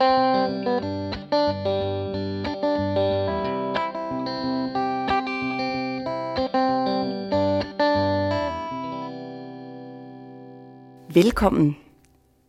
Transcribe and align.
Velkommen. 0.00 0.16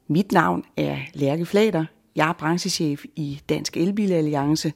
Mit 0.08 0.32
navn 0.32 0.64
er 0.78 0.98
Lærke 1.14 1.46
Flader. 1.46 1.86
Jeg 2.16 2.30
er 2.30 2.34
branchechef 2.34 3.06
i 3.16 3.42
Dansk 3.50 3.78
Elbilalliance, 3.78 4.74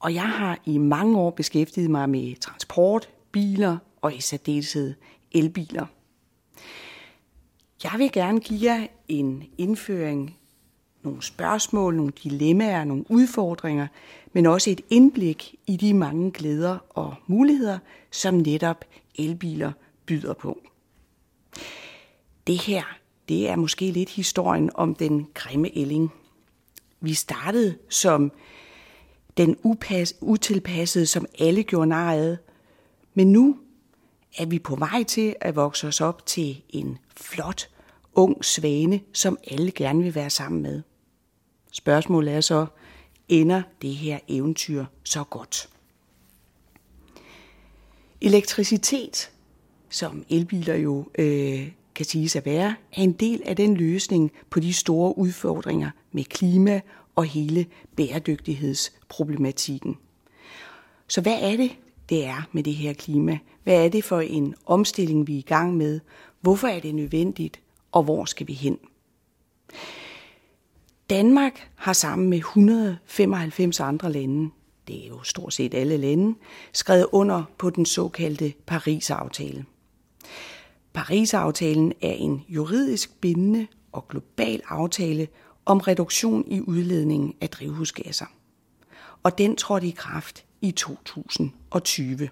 og 0.00 0.14
jeg 0.14 0.28
har 0.28 0.58
i 0.66 0.78
mange 0.78 1.18
år 1.18 1.30
beskæftiget 1.30 1.90
mig 1.90 2.10
med 2.10 2.40
transport, 2.40 3.08
biler 3.32 3.78
og 4.00 4.14
i 4.14 4.20
særdeleshed 4.20 4.94
elbiler. 5.32 5.86
Jeg 7.84 7.92
vil 7.98 8.12
gerne 8.12 8.40
give 8.40 8.72
jer 8.72 8.86
en 9.08 9.44
indføring, 9.58 10.37
nogle 11.02 11.22
spørgsmål, 11.22 11.96
nogle 11.96 12.12
dilemmaer, 12.22 12.84
nogle 12.84 13.04
udfordringer, 13.08 13.86
men 14.32 14.46
også 14.46 14.70
et 14.70 14.80
indblik 14.90 15.54
i 15.66 15.76
de 15.76 15.94
mange 15.94 16.30
glæder 16.30 16.78
og 16.90 17.14
muligheder, 17.26 17.78
som 18.10 18.34
netop 18.34 18.84
elbiler 19.18 19.72
byder 20.06 20.34
på. 20.34 20.58
Det 22.46 22.58
her, 22.58 22.82
det 23.28 23.48
er 23.48 23.56
måske 23.56 23.90
lidt 23.90 24.10
historien 24.10 24.70
om 24.74 24.94
den 24.94 25.26
grimme 25.34 25.78
ælling. 25.78 26.12
Vi 27.00 27.14
startede 27.14 27.78
som 27.88 28.32
den 29.36 29.56
upas, 29.62 30.14
utilpassede, 30.20 31.06
som 31.06 31.26
alle 31.38 31.62
gjorde 31.62 31.88
nar. 31.88 32.36
Men 33.14 33.32
nu 33.32 33.56
er 34.38 34.46
vi 34.46 34.58
på 34.58 34.76
vej 34.76 35.02
til 35.02 35.36
at 35.40 35.56
vokse 35.56 35.86
os 35.86 36.00
op 36.00 36.26
til 36.26 36.62
en 36.68 36.98
flot, 37.16 37.68
ung 38.14 38.44
svane, 38.44 39.00
som 39.12 39.38
alle 39.50 39.70
gerne 39.70 40.02
vil 40.02 40.14
være 40.14 40.30
sammen 40.30 40.62
med. 40.62 40.82
Spørgsmålet 41.72 42.34
er 42.34 42.40
så, 42.40 42.66
ender 43.28 43.62
det 43.82 43.94
her 43.94 44.18
eventyr 44.28 44.84
så 45.04 45.24
godt? 45.24 45.68
Elektricitet, 48.20 49.30
som 49.88 50.24
elbiler 50.30 50.74
jo 50.74 51.08
øh, 51.18 51.70
kan 51.94 52.04
siges 52.04 52.36
at 52.36 52.46
være, 52.46 52.74
er 52.92 53.02
en 53.02 53.12
del 53.12 53.42
af 53.44 53.56
den 53.56 53.76
løsning 53.76 54.32
på 54.50 54.60
de 54.60 54.72
store 54.72 55.18
udfordringer 55.18 55.90
med 56.12 56.24
klima 56.24 56.80
og 57.14 57.24
hele 57.24 57.66
bæredygtighedsproblematikken. 57.96 59.96
Så 61.08 61.20
hvad 61.20 61.38
er 61.40 61.56
det, 61.56 61.70
det 62.08 62.24
er 62.24 62.48
med 62.52 62.62
det 62.62 62.74
her 62.74 62.92
klima? 62.92 63.38
Hvad 63.64 63.84
er 63.84 63.88
det 63.88 64.04
for 64.04 64.20
en 64.20 64.54
omstilling, 64.66 65.26
vi 65.26 65.34
er 65.34 65.38
i 65.38 65.46
gang 65.48 65.76
med? 65.76 66.00
Hvorfor 66.40 66.68
er 66.68 66.80
det 66.80 66.94
nødvendigt, 66.94 67.60
og 67.92 68.02
hvor 68.02 68.24
skal 68.24 68.48
vi 68.48 68.52
hen? 68.52 68.78
Danmark 71.10 71.70
har 71.74 71.92
sammen 71.92 72.30
med 72.30 72.38
195 72.38 73.80
andre 73.80 74.12
lande, 74.12 74.50
det 74.88 75.04
er 75.04 75.08
jo 75.08 75.22
stort 75.22 75.54
set 75.54 75.74
alle 75.74 75.96
lande, 75.96 76.38
skrevet 76.72 77.06
under 77.12 77.44
på 77.58 77.70
den 77.70 77.86
såkaldte 77.86 78.52
Paris-aftale. 78.66 79.64
Paris-aftalen 80.92 81.92
er 82.02 82.12
en 82.12 82.44
juridisk 82.48 83.20
bindende 83.20 83.66
og 83.92 84.08
global 84.08 84.62
aftale 84.68 85.28
om 85.66 85.78
reduktion 85.78 86.44
i 86.46 86.60
udledningen 86.60 87.34
af 87.40 87.48
drivhusgasser. 87.48 88.26
Og 89.22 89.38
den 89.38 89.56
trådte 89.56 89.86
i 89.86 89.94
kraft 89.96 90.44
i 90.60 90.70
2020. 90.70 92.28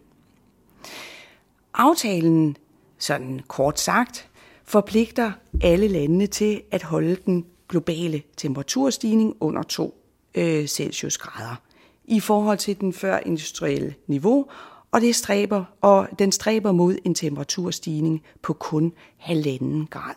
Aftalen, 1.75 2.57
sådan 2.99 3.41
kort 3.49 3.81
sagt, 3.81 4.29
forpligter 4.65 5.33
alle 5.63 5.89
landene 5.89 6.27
til 6.27 6.63
at 6.71 6.83
holde 6.83 7.17
den 7.27 7.47
globale 7.69 8.22
temperaturstigning 8.36 9.36
under 9.41 9.62
2 9.62 10.03
øh, 10.34 10.67
Celsius 10.67 11.19
grader 11.19 11.56
i 12.05 12.20
forhold 12.20 12.58
til 12.58 12.81
den 12.81 12.92
før 12.92 13.19
industrielle 13.19 13.95
niveau, 14.06 14.47
og, 14.92 15.00
det 15.00 15.17
stræber, 15.17 15.64
og 15.81 16.08
den 16.19 16.33
stræber 16.33 16.73
mod 16.73 16.97
en 17.05 17.14
temperaturstigning 17.14 18.23
på 18.42 18.52
kun 18.52 18.92
halvanden 19.17 19.86
grad. 19.86 20.14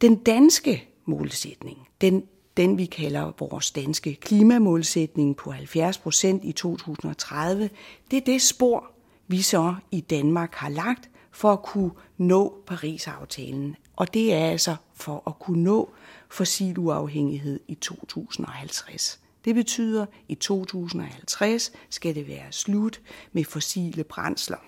Den 0.00 0.14
danske 0.14 0.88
målsætning, 1.04 1.78
den, 2.00 2.24
den 2.56 2.78
vi 2.78 2.86
kalder 2.86 3.32
vores 3.38 3.70
danske 3.70 4.14
klimamålsætning 4.14 5.36
på 5.36 5.50
70 5.50 5.98
procent 5.98 6.44
i 6.44 6.52
2030, 6.52 7.70
det 8.10 8.16
er 8.16 8.20
det 8.20 8.42
spor, 8.42 8.90
vi 9.26 9.42
så 9.42 9.74
i 9.90 10.00
Danmark 10.00 10.54
har 10.54 10.68
lagt 10.68 11.10
for 11.30 11.52
at 11.52 11.62
kunne 11.62 11.90
nå 12.18 12.54
Paris-aftalen. 12.66 13.76
Og 13.96 14.14
det 14.14 14.34
er 14.34 14.50
altså 14.50 14.76
for 14.94 15.22
at 15.26 15.38
kunne 15.38 15.62
nå 15.62 15.90
fossil 16.28 16.78
uafhængighed 16.78 17.60
i 17.68 17.74
2050. 17.74 19.20
Det 19.44 19.54
betyder, 19.54 20.02
at 20.02 20.08
i 20.28 20.34
2050 20.34 21.72
skal 21.90 22.14
det 22.14 22.28
være 22.28 22.52
slut 22.52 23.00
med 23.32 23.44
fossile 23.44 24.04
brændsler. 24.04 24.58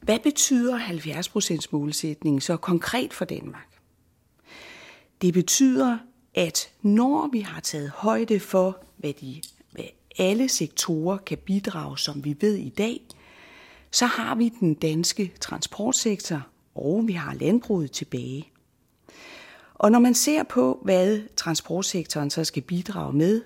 Hvad 0.00 0.18
betyder 0.18 0.78
70% 0.78 1.66
målsætningen 1.70 2.40
så 2.40 2.56
konkret 2.56 3.12
for 3.12 3.24
Danmark? 3.24 3.78
Det 5.22 5.34
betyder, 5.34 5.98
at 6.34 6.70
når 6.82 7.28
vi 7.32 7.40
har 7.40 7.60
taget 7.60 7.90
højde 7.90 8.40
for, 8.40 8.84
hvad, 8.96 9.12
de, 9.12 9.42
hvad 9.70 9.84
alle 10.18 10.48
sektorer 10.48 11.18
kan 11.18 11.38
bidrage, 11.38 11.98
som 11.98 12.24
vi 12.24 12.36
ved 12.40 12.54
i 12.54 12.68
dag, 12.68 13.00
så 13.90 14.06
har 14.06 14.34
vi 14.34 14.48
den 14.48 14.74
danske 14.74 15.32
transportsektor, 15.40 16.46
og 16.74 17.02
vi 17.06 17.12
har 17.12 17.34
landbruget 17.34 17.90
tilbage. 17.92 18.48
Og 19.74 19.92
når 19.92 19.98
man 19.98 20.14
ser 20.14 20.42
på, 20.42 20.80
hvad 20.82 21.20
transportsektoren 21.36 22.30
så 22.30 22.44
skal 22.44 22.62
bidrage 22.62 23.12
med, 23.12 23.42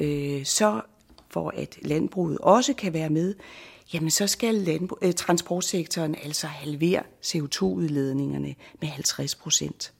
øh, 0.00 0.44
så 0.44 0.80
for 1.28 1.50
at 1.56 1.78
landbruget 1.82 2.38
også 2.38 2.74
kan 2.74 2.92
være 2.92 3.10
med, 3.10 3.34
jamen 3.94 4.10
så 4.10 4.26
skal 4.26 4.54
landbrug, 4.54 4.98
øh, 5.02 5.12
transportsektoren 5.12 6.14
altså 6.14 6.46
halvere 6.46 7.02
CO2-udledningerne 7.24 8.54
med 8.80 8.88
50 8.88 9.34
procent 9.34 9.92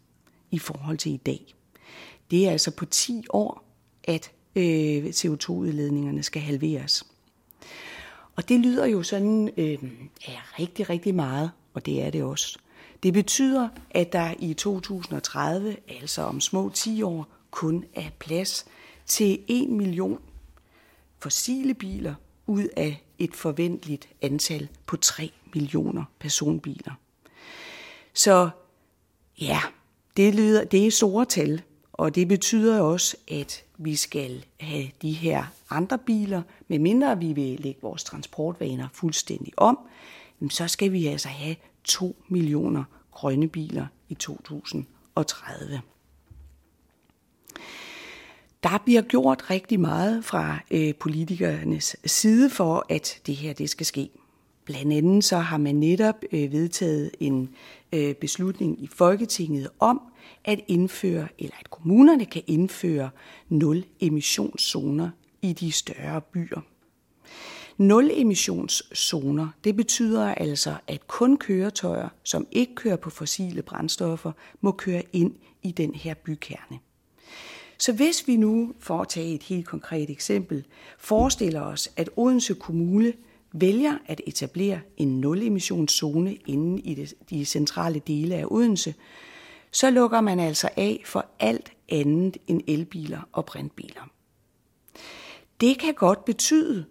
i 0.50 0.58
forhold 0.58 0.98
til 0.98 1.12
i 1.12 1.16
dag. 1.16 1.54
Det 2.30 2.46
er 2.46 2.50
altså 2.50 2.70
på 2.70 2.84
10 2.84 3.24
år, 3.30 3.64
at 4.04 4.30
øh, 4.56 5.04
CO2-udledningerne 5.04 6.22
skal 6.22 6.42
halveres. 6.42 7.04
Og 8.36 8.48
det 8.48 8.60
lyder 8.60 8.86
jo 8.86 9.02
sådan 9.02 9.50
øh, 9.56 9.78
ja, 10.28 10.40
rigtig, 10.58 10.90
rigtig 10.90 11.14
meget, 11.14 11.50
og 11.74 11.86
det 11.86 12.02
er 12.02 12.10
det 12.10 12.22
også. 12.22 12.58
Det 13.04 13.12
betyder, 13.12 13.68
at 13.90 14.12
der 14.12 14.34
i 14.38 14.54
2030, 14.54 15.76
altså 16.00 16.22
om 16.22 16.40
små 16.40 16.70
10 16.74 17.02
år, 17.02 17.28
kun 17.50 17.84
er 17.94 18.10
plads 18.18 18.66
til 19.06 19.38
1 19.48 19.68
million 19.68 20.18
fossile 21.18 21.74
biler 21.74 22.14
ud 22.46 22.68
af 22.76 23.04
et 23.18 23.34
forventeligt 23.34 24.08
antal 24.22 24.68
på 24.86 24.96
3 24.96 25.30
millioner 25.54 26.04
personbiler. 26.18 26.92
Så 28.14 28.50
ja, 29.40 29.60
det, 30.16 30.34
lyder, 30.34 30.64
det 30.64 30.86
er 30.86 30.90
store 30.90 31.24
tal, 31.24 31.62
og 31.92 32.14
det 32.14 32.28
betyder 32.28 32.80
også, 32.80 33.16
at 33.28 33.64
vi 33.78 33.96
skal 33.96 34.44
have 34.60 34.86
de 35.02 35.12
her 35.12 35.44
andre 35.70 35.98
biler, 35.98 36.42
medmindre 36.68 37.18
vi 37.18 37.32
vil 37.32 37.60
lægge 37.60 37.80
vores 37.82 38.04
transportvaner 38.04 38.88
fuldstændig 38.92 39.52
om, 39.56 39.78
så 40.50 40.68
skal 40.68 40.92
vi 40.92 41.06
altså 41.06 41.28
have 41.28 41.56
2 41.84 42.16
millioner 42.28 42.84
grønne 43.10 43.48
biler 43.48 43.86
i 44.08 44.14
2030. 44.14 45.80
Der 48.62 48.78
bliver 48.84 49.02
gjort 49.02 49.50
rigtig 49.50 49.80
meget 49.80 50.24
fra 50.24 50.58
øh, 50.70 50.94
politikernes 50.94 51.96
side 52.04 52.50
for, 52.50 52.86
at 52.88 53.20
det 53.26 53.36
her 53.36 53.52
det 53.52 53.70
skal 53.70 53.86
ske. 53.86 54.10
Blandt 54.64 54.92
andet 54.92 55.24
så 55.24 55.38
har 55.38 55.58
man 55.58 55.74
netop 55.74 56.14
øh, 56.32 56.52
vedtaget 56.52 57.10
en 57.20 57.54
øh, 57.92 58.14
beslutning 58.14 58.82
i 58.82 58.86
Folketinget 58.86 59.68
om 59.78 60.00
at 60.44 60.60
indføre, 60.68 61.28
eller 61.38 61.56
at 61.60 61.70
kommunerne 61.70 62.24
kan 62.24 62.42
indføre 62.46 63.10
nul 63.48 63.84
emissionszoner 64.00 65.10
i 65.42 65.52
de 65.52 65.72
større 65.72 66.20
byer. 66.20 66.60
Nul-emissionszoner, 67.78 69.48
det 69.64 69.76
betyder 69.76 70.34
altså, 70.34 70.74
at 70.86 71.06
kun 71.06 71.36
køretøjer, 71.36 72.08
som 72.22 72.46
ikke 72.50 72.74
kører 72.74 72.96
på 72.96 73.10
fossile 73.10 73.62
brændstoffer, 73.62 74.32
må 74.60 74.72
køre 74.72 75.02
ind 75.12 75.34
i 75.62 75.70
den 75.70 75.94
her 75.94 76.14
bykerne. 76.14 76.78
Så 77.78 77.92
hvis 77.92 78.26
vi 78.26 78.36
nu, 78.36 78.72
for 78.80 79.00
at 79.00 79.08
tage 79.08 79.34
et 79.34 79.42
helt 79.42 79.66
konkret 79.66 80.10
eksempel, 80.10 80.64
forestiller 80.98 81.60
os, 81.60 81.90
at 81.96 82.10
Odense 82.16 82.54
Kommune 82.54 83.12
vælger 83.52 83.98
at 84.06 84.20
etablere 84.26 84.80
en 84.96 85.20
nul-emissionszone 85.20 86.34
inde 86.34 86.80
i 86.80 87.06
de 87.30 87.44
centrale 87.44 87.98
dele 88.06 88.34
af 88.34 88.44
Odense, 88.50 88.94
så 89.70 89.90
lukker 89.90 90.20
man 90.20 90.40
altså 90.40 90.68
af 90.76 91.02
for 91.04 91.26
alt 91.40 91.72
andet 91.88 92.36
end 92.46 92.60
elbiler 92.66 93.28
og 93.32 93.44
brintbiler. 93.44 94.10
Det 95.60 95.78
kan 95.78 95.94
godt 95.94 96.24
betyde, 96.24 96.84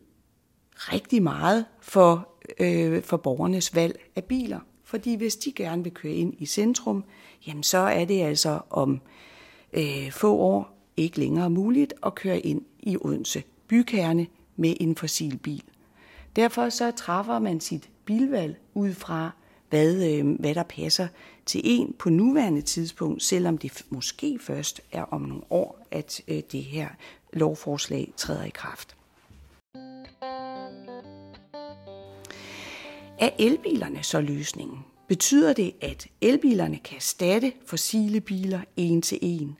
rigtig 0.76 1.24
meget 1.24 1.66
for, 1.82 2.28
øh, 2.60 3.04
for 3.04 3.18
borgernes 3.18 3.76
valg 3.76 4.00
af 4.16 4.24
biler. 4.24 4.60
Fordi 4.84 5.16
hvis 5.16 5.36
de 5.36 5.52
gerne 5.52 5.84
vil 5.84 5.94
køre 5.94 6.14
ind 6.14 6.34
i 6.40 6.46
centrum, 6.46 7.04
jamen 7.48 7.64
så 7.64 7.78
er 7.78 8.06
det 8.06 8.22
altså 8.22 8.60
om 8.70 9.02
øh, 9.74 10.12
få 10.12 10.38
år 10.38 10.74
ikke 10.98 11.20
længere 11.20 11.50
muligt 11.50 11.94
at 12.06 12.16
køre 12.16 12.40
ind 12.40 12.62
i 12.80 12.98
Odense 13.02 13.44
bykerne 13.68 14.28
med 14.56 14.76
en 14.80 14.96
fossil 14.96 15.38
bil. 15.38 15.64
Derfor 16.36 16.70
så 16.70 16.92
træffer 16.92 17.40
man 17.40 17.60
sit 17.60 17.90
bilvalg 18.06 18.60
ud 18.74 18.94
fra, 18.94 19.32
hvad, 19.70 20.14
øh, 20.14 20.40
hvad 20.40 20.56
der 20.56 20.64
passer 20.64 21.08
til 21.46 21.62
en 21.64 21.96
på 22.00 22.10
nuværende 22.10 22.62
tidspunkt, 22.62 23.24
selvom 23.24 23.58
det 23.58 23.86
måske 23.90 24.40
først 24.42 24.82
er 24.92 25.04
om 25.04 25.22
nogle 25.22 25.44
år, 25.50 25.86
at 25.92 26.22
øh, 26.28 26.42
det 26.52 26.64
her 26.64 26.88
lovforslag 27.34 28.14
træder 28.18 28.44
i 28.44 28.50
kraft. 28.50 28.96
Er 33.24 33.30
elbilerne 33.40 34.04
så 34.04 34.22
løsningen? 34.22 34.80
Betyder 35.08 35.54
det, 35.54 35.74
at 35.82 36.08
elbilerne 36.22 36.78
kan 36.78 36.96
erstatte 36.96 37.54
fossile 37.66 38.22
biler 38.22 38.62
en 38.78 39.02
til 39.02 39.20
en? 39.22 39.58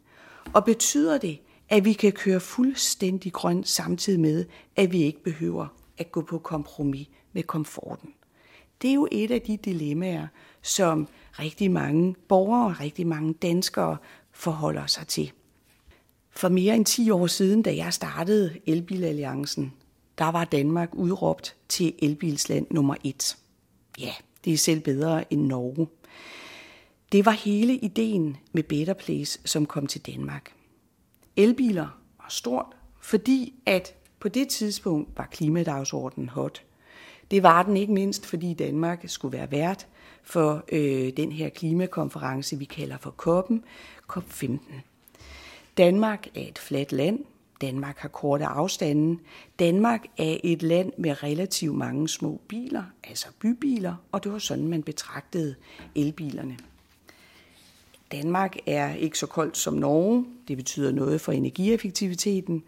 Og 0.54 0.66
betyder 0.66 1.18
det, 1.18 1.40
at 1.70 1.86
vi 1.86 1.94
kan 1.94 2.12
køre 2.12 2.40
fuldstændig 2.40 3.34
grønt 3.34 3.68
samtidig 3.68 4.20
med, 4.20 4.46
at 4.76 4.92
vi 4.92 5.04
ikke 5.04 5.24
behøver 5.24 5.68
at 5.98 6.12
gå 6.12 6.22
på 6.22 6.38
kompromis 6.38 7.08
med 7.34 7.44
komforten? 7.44 8.14
Det 8.82 8.90
er 8.90 8.94
jo 8.94 9.08
et 9.12 9.32
af 9.32 9.42
de 9.42 9.58
dilemmaer, 9.58 10.28
som 10.62 11.08
rigtig 11.40 11.72
mange 11.72 12.16
borgere 12.28 12.66
og 12.66 12.80
rigtig 12.80 13.08
mange 13.08 13.34
danskere 13.34 13.98
forholder 14.32 14.86
sig 14.86 15.08
til. 15.08 15.32
For 16.32 16.50
mere 16.50 16.76
end 16.76 16.86
10 16.86 17.10
år 17.10 17.28
siden, 17.28 17.62
da 17.62 17.76
jeg 17.76 17.94
startede 17.94 18.60
Elbilalliancen, 18.66 19.74
der 20.18 20.32
var 20.32 20.46
Danmark 20.46 20.90
udråbt 20.94 21.56
til 21.70 21.94
elbilsland 22.00 22.68
nummer 22.72 22.96
1. 23.04 23.38
Ja, 24.00 24.14
det 24.46 24.54
er 24.54 24.58
selv 24.58 24.80
bedre 24.80 25.34
end 25.34 25.42
Norge. 25.42 25.88
Det 27.12 27.26
var 27.26 27.32
hele 27.32 27.76
ideen 27.78 28.38
med 28.52 28.64
Better 28.64 28.94
Place, 28.94 29.40
som 29.46 29.66
kom 29.66 29.88
til 29.88 30.02
Danmark. 30.02 30.54
Elbiler 31.36 32.00
var 32.18 32.30
stort, 32.30 32.76
fordi 33.02 33.54
at 33.66 33.94
på 34.20 34.30
det 34.30 34.48
tidspunkt 34.48 35.18
var 35.18 35.26
klimadagsordenen 35.32 36.30
hot. 36.30 36.64
Det 37.32 37.44
var 37.44 37.64
den 37.64 37.78
ikke 37.78 37.94
mindst, 37.94 38.26
fordi 38.26 38.54
Danmark 38.54 39.04
skulle 39.06 39.38
være 39.38 39.52
vært 39.52 39.88
for 40.24 40.64
øh, 40.72 41.14
den 41.18 41.32
her 41.32 41.50
klimakonference, 41.50 42.58
vi 42.58 42.66
kalder 42.66 42.98
for 42.98 43.16
COP'en, 43.28 43.60
COP15. 44.14 44.74
Danmark 45.78 46.28
er 46.36 46.48
et 46.48 46.60
fladt 46.60 46.92
land. 46.92 47.20
Danmark 47.64 47.98
har 47.98 48.10
korte 48.10 48.46
afstande. 48.46 49.20
Danmark 49.60 50.06
er 50.18 50.38
et 50.44 50.64
land 50.64 50.92
med 50.98 51.24
relativt 51.24 51.76
mange 51.76 52.10
små 52.10 52.42
biler, 52.48 52.84
altså 53.04 53.28
bybiler, 53.40 53.96
og 54.12 54.24
det 54.24 54.32
var 54.32 54.40
sådan, 54.40 54.68
man 54.68 54.84
betragtede 54.84 55.56
elbilerne. 55.96 56.58
Danmark 58.12 58.58
er 58.66 58.94
ikke 58.94 59.18
så 59.20 59.26
koldt 59.26 59.58
som 59.58 59.74
Norge. 59.74 60.26
Det 60.48 60.58
betyder 60.58 60.92
noget 60.92 61.22
for 61.22 61.32
energieffektiviteten. 61.32 62.64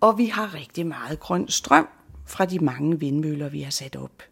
Og 0.00 0.18
vi 0.18 0.26
har 0.26 0.54
rigtig 0.54 0.86
meget 0.86 1.20
grøn 1.20 1.48
strøm 1.48 1.88
fra 2.26 2.44
de 2.44 2.58
mange 2.58 3.00
vindmøller, 3.00 3.48
vi 3.48 3.60
har 3.60 3.70
sat 3.70 3.96
op. 3.96 4.22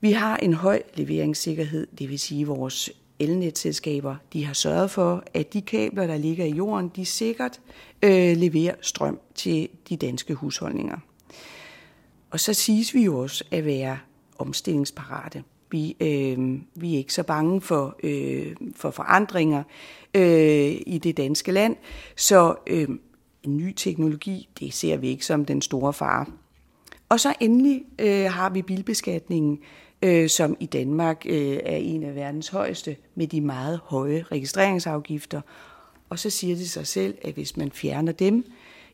Vi 0.00 0.12
har 0.12 0.36
en 0.36 0.54
høj 0.54 0.82
leveringssikkerhed, 0.94 1.86
det 1.98 2.08
vil 2.08 2.18
sige, 2.18 2.42
at 2.42 2.48
vores 2.48 2.90
elnetselskaber 3.22 4.16
de 4.32 4.44
har 4.44 4.52
sørget 4.54 4.90
for, 4.90 5.24
at 5.34 5.52
de 5.52 5.62
kabler, 5.62 6.06
der 6.06 6.16
ligger 6.16 6.44
i 6.44 6.52
jorden, 6.52 6.90
de 6.96 7.04
sikkert 7.04 7.60
øh, 8.02 8.36
leverer 8.36 8.74
strøm 8.80 9.20
til 9.34 9.68
de 9.88 9.96
danske 9.96 10.34
husholdninger. 10.34 10.98
Og 12.30 12.40
så 12.40 12.54
siges 12.54 12.94
vi 12.94 13.04
jo 13.04 13.18
også 13.18 13.44
at 13.50 13.64
være 13.64 13.98
omstillingsparate. 14.38 15.44
Vi, 15.70 15.96
øh, 16.00 16.58
vi 16.74 16.94
er 16.94 16.98
ikke 16.98 17.14
så 17.14 17.22
bange 17.22 17.60
for, 17.60 17.96
øh, 18.02 18.56
for 18.76 18.90
forandringer 18.90 19.62
øh, 20.14 20.76
i 20.86 21.00
det 21.02 21.16
danske 21.16 21.52
land, 21.52 21.76
så 22.16 22.54
øh, 22.66 22.88
en 23.42 23.56
ny 23.56 23.72
teknologi, 23.72 24.48
det 24.58 24.74
ser 24.74 24.96
vi 24.96 25.08
ikke 25.08 25.26
som 25.26 25.44
den 25.44 25.62
store 25.62 25.92
fare. 25.92 26.26
Og 27.08 27.20
så 27.20 27.34
endelig 27.40 27.84
øh, 27.98 28.24
har 28.24 28.50
vi 28.50 28.62
bilbeskatningen, 28.62 29.58
øh, 30.02 30.28
som 30.28 30.56
i 30.60 30.66
Danmark 30.66 31.22
øh, 31.26 31.58
er 31.64 31.76
en 31.76 32.02
af 32.02 32.14
verdens 32.14 32.48
højeste, 32.48 32.96
med 33.14 33.26
de 33.26 33.40
meget 33.40 33.80
høje 33.84 34.24
registreringsafgifter. 34.32 35.40
Og 36.08 36.18
så 36.18 36.30
siger 36.30 36.56
det 36.56 36.70
sig 36.70 36.86
selv, 36.86 37.18
at 37.22 37.34
hvis 37.34 37.56
man 37.56 37.70
fjerner 37.70 38.12
dem, 38.12 38.44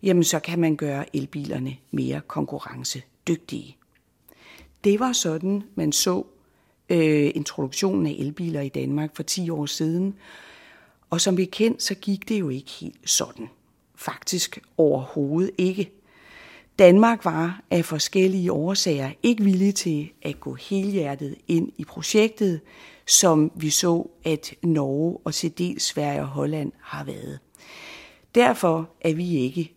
jamen 0.02 0.24
så 0.24 0.40
kan 0.40 0.58
man 0.58 0.76
gøre 0.76 1.16
elbilerne 1.16 1.76
mere 1.90 2.20
konkurrencedygtige. 2.26 3.76
Det 4.84 5.00
var 5.00 5.12
sådan, 5.12 5.62
man 5.74 5.92
så 5.92 6.24
øh, 6.88 7.30
introduktionen 7.34 8.06
af 8.06 8.16
elbiler 8.18 8.60
i 8.60 8.68
Danmark 8.68 9.16
for 9.16 9.22
10 9.22 9.50
år 9.50 9.66
siden. 9.66 10.14
Og 11.10 11.20
som 11.20 11.36
bekendt, 11.36 11.82
så 11.82 11.94
gik 11.94 12.28
det 12.28 12.40
jo 12.40 12.48
ikke 12.48 12.70
helt 12.70 13.10
sådan. 13.10 13.48
Faktisk 13.94 14.58
overhovedet 14.76 15.50
ikke. 15.58 15.90
Danmark 16.78 17.24
var 17.24 17.60
af 17.70 17.84
forskellige 17.84 18.52
årsager 18.52 19.12
ikke 19.22 19.44
villig 19.44 19.74
til 19.74 20.10
at 20.22 20.40
gå 20.40 20.54
helhjertet 20.54 21.36
ind 21.48 21.72
i 21.76 21.84
projektet, 21.84 22.60
som 23.06 23.52
vi 23.54 23.70
så, 23.70 24.10
at 24.24 24.54
Norge 24.62 25.18
og 25.24 25.34
til 25.34 25.58
dels 25.58 25.82
Sverige 25.82 26.20
og 26.20 26.26
Holland 26.26 26.72
har 26.80 27.04
været. 27.04 27.38
Derfor 28.34 28.90
er 29.00 29.14
vi 29.14 29.36
ikke 29.36 29.74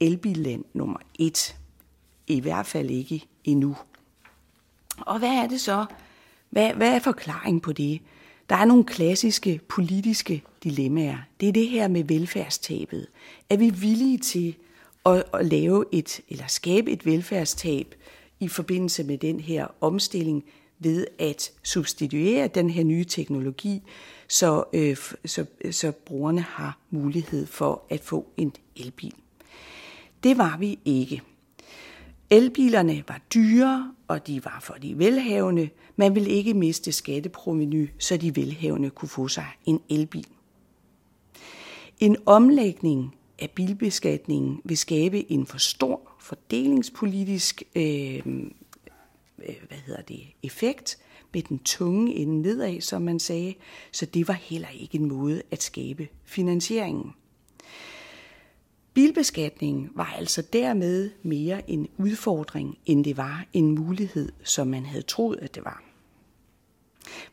elbilland 0.00 0.64
nummer 0.72 0.98
et. 1.18 1.56
I 2.26 2.40
hvert 2.40 2.66
fald 2.66 2.90
ikke 2.90 3.24
endnu. 3.44 3.76
Og 4.98 5.18
hvad 5.18 5.28
er 5.28 5.46
det 5.46 5.60
så? 5.60 5.86
Hvad, 6.50 6.74
hvad 6.74 6.94
er 6.94 6.98
forklaringen 6.98 7.60
på 7.60 7.72
det? 7.72 8.00
Der 8.48 8.56
er 8.56 8.64
nogle 8.64 8.84
klassiske 8.84 9.60
politiske 9.68 10.42
dilemmaer. 10.64 11.18
Det 11.40 11.48
er 11.48 11.52
det 11.52 11.68
her 11.68 11.88
med 11.88 12.04
velfærdstabet. 12.04 13.06
Er 13.50 13.56
vi 13.56 13.70
villige 13.70 14.18
til 14.18 14.56
at, 15.06 15.24
at 15.34 15.46
lave 15.46 15.84
et, 15.92 16.20
eller 16.28 16.46
skabe 16.46 16.90
et 16.90 17.06
velfærdstab 17.06 17.94
i 18.40 18.48
forbindelse 18.48 19.04
med 19.04 19.18
den 19.18 19.40
her 19.40 19.66
omstilling 19.80 20.44
ved 20.78 21.06
at 21.18 21.52
substituere 21.62 22.48
den 22.48 22.70
her 22.70 22.84
nye 22.84 23.04
teknologi, 23.04 23.82
så, 24.28 24.64
øh, 24.72 24.96
så, 25.24 25.44
så 25.70 25.92
brugerne 25.92 26.40
har 26.40 26.78
mulighed 26.90 27.46
for 27.46 27.82
at 27.90 28.00
få 28.00 28.26
en 28.36 28.52
elbil. 28.76 29.14
Det 30.22 30.38
var 30.38 30.56
vi 30.56 30.78
ikke. 30.84 31.22
Elbilerne 32.30 33.04
var 33.08 33.20
dyre, 33.34 33.92
og 34.08 34.26
de 34.26 34.44
var 34.44 34.58
for 34.62 34.74
de 34.74 34.98
velhavende. 34.98 35.68
Man 35.96 36.14
ville 36.14 36.30
ikke 36.30 36.54
miste 36.54 36.92
skatteproveny, 36.92 37.90
så 37.98 38.16
de 38.16 38.36
velhavende 38.36 38.90
kunne 38.90 39.08
få 39.08 39.28
sig 39.28 39.46
en 39.66 39.80
elbil. 39.88 40.26
En 42.00 42.16
omlægning 42.26 43.14
af 43.38 43.50
bilbeskatningen 43.50 44.60
vil 44.64 44.78
skabe 44.78 45.32
en 45.32 45.46
for 45.46 45.58
stor 45.58 46.12
fordelingspolitisk 46.20 47.62
øh, 47.76 48.22
øh, 48.26 49.56
hvad 49.68 49.78
hedder 49.86 50.02
det, 50.02 50.20
effekt 50.42 50.98
med 51.34 51.42
den 51.42 51.58
tunge 51.58 52.14
ende 52.14 52.42
nedad, 52.42 52.80
som 52.80 53.02
man 53.02 53.20
sagde, 53.20 53.54
så 53.92 54.06
det 54.06 54.28
var 54.28 54.34
heller 54.34 54.68
ikke 54.68 54.98
en 54.98 55.08
måde 55.08 55.42
at 55.50 55.62
skabe 55.62 56.08
finansieringen. 56.24 57.12
Bilbeskatningen 58.94 59.90
var 59.94 60.14
altså 60.18 60.42
dermed 60.52 61.10
mere 61.22 61.70
en 61.70 61.88
udfordring, 61.96 62.78
end 62.86 63.04
det 63.04 63.16
var 63.16 63.46
en 63.52 63.74
mulighed, 63.74 64.32
som 64.44 64.66
man 64.66 64.86
havde 64.86 65.02
troet, 65.02 65.38
at 65.42 65.54
det 65.54 65.64
var. 65.64 65.82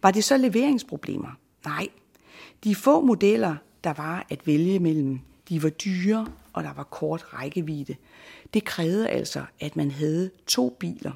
Var 0.02 0.12
det 0.12 0.24
så 0.24 0.38
leveringsproblemer? 0.38 1.40
Nej. 1.66 1.88
De 2.64 2.75
få 2.75 3.02
modeller, 3.02 3.56
der 3.84 3.94
var 3.94 4.25
at 4.30 4.48
vælge 4.48 4.80
mellem, 4.80 5.20
de 5.50 5.64
var 5.64 5.70
dyre, 5.70 6.28
og 6.54 6.64
der 6.64 6.74
var 6.74 6.84
kort 6.84 7.34
rækkevidde. 7.34 7.96
Det 8.54 8.64
krævede 8.66 9.10
altså, 9.10 9.46
at 9.60 9.76
man 9.76 9.92
havde 9.92 10.32
to 10.48 10.78
biler, 10.80 11.12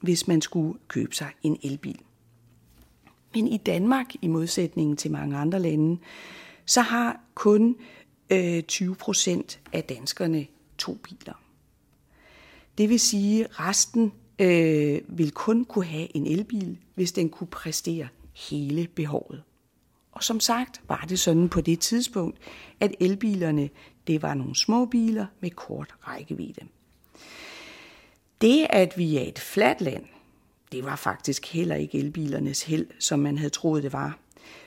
hvis 0.00 0.28
man 0.28 0.40
skulle 0.40 0.78
købe 0.88 1.14
sig 1.14 1.30
en 1.42 1.58
elbil. 1.62 1.98
Men 3.34 3.48
i 3.48 3.56
Danmark, 3.56 4.06
i 4.22 4.26
modsætning 4.26 4.98
til 4.98 5.10
mange 5.10 5.36
andre 5.36 5.60
lande, 5.60 5.98
så 6.66 6.80
har 6.80 7.20
kun 7.34 7.76
øh, 8.30 8.62
20 8.62 8.94
procent 8.94 9.60
af 9.72 9.84
danskerne 9.84 10.46
to 10.78 10.94
biler. 10.94 11.42
Det 12.78 12.88
vil 12.88 13.00
sige, 13.00 13.44
at 13.44 13.60
resten 13.60 14.12
øh, 14.38 15.00
vil 15.08 15.30
kun 15.30 15.64
kunne 15.64 15.84
have 15.84 16.16
en 16.16 16.26
elbil, 16.26 16.78
hvis 16.94 17.12
den 17.12 17.28
kunne 17.28 17.46
præstere 17.46 18.08
hele 18.34 18.88
behovet. 18.94 19.42
Og 20.12 20.24
som 20.24 20.40
sagt 20.40 20.80
var 20.88 21.06
det 21.08 21.18
sådan 21.18 21.48
på 21.48 21.60
det 21.60 21.80
tidspunkt, 21.80 22.38
at 22.80 22.94
elbilerne 23.00 23.70
det 24.06 24.22
var 24.22 24.34
nogle 24.34 24.56
små 24.56 24.84
biler 24.84 25.26
med 25.40 25.50
kort 25.50 25.94
rækkevidde. 26.08 26.60
Det, 28.40 28.66
at 28.70 28.98
vi 28.98 29.16
er 29.16 29.22
et 29.22 29.38
fladt 29.38 29.80
land, 29.80 30.04
det 30.72 30.84
var 30.84 30.96
faktisk 30.96 31.46
heller 31.52 31.74
ikke 31.74 31.98
elbilernes 31.98 32.62
held, 32.62 32.86
som 32.98 33.18
man 33.18 33.38
havde 33.38 33.50
troet 33.50 33.82
det 33.82 33.92
var. 33.92 34.18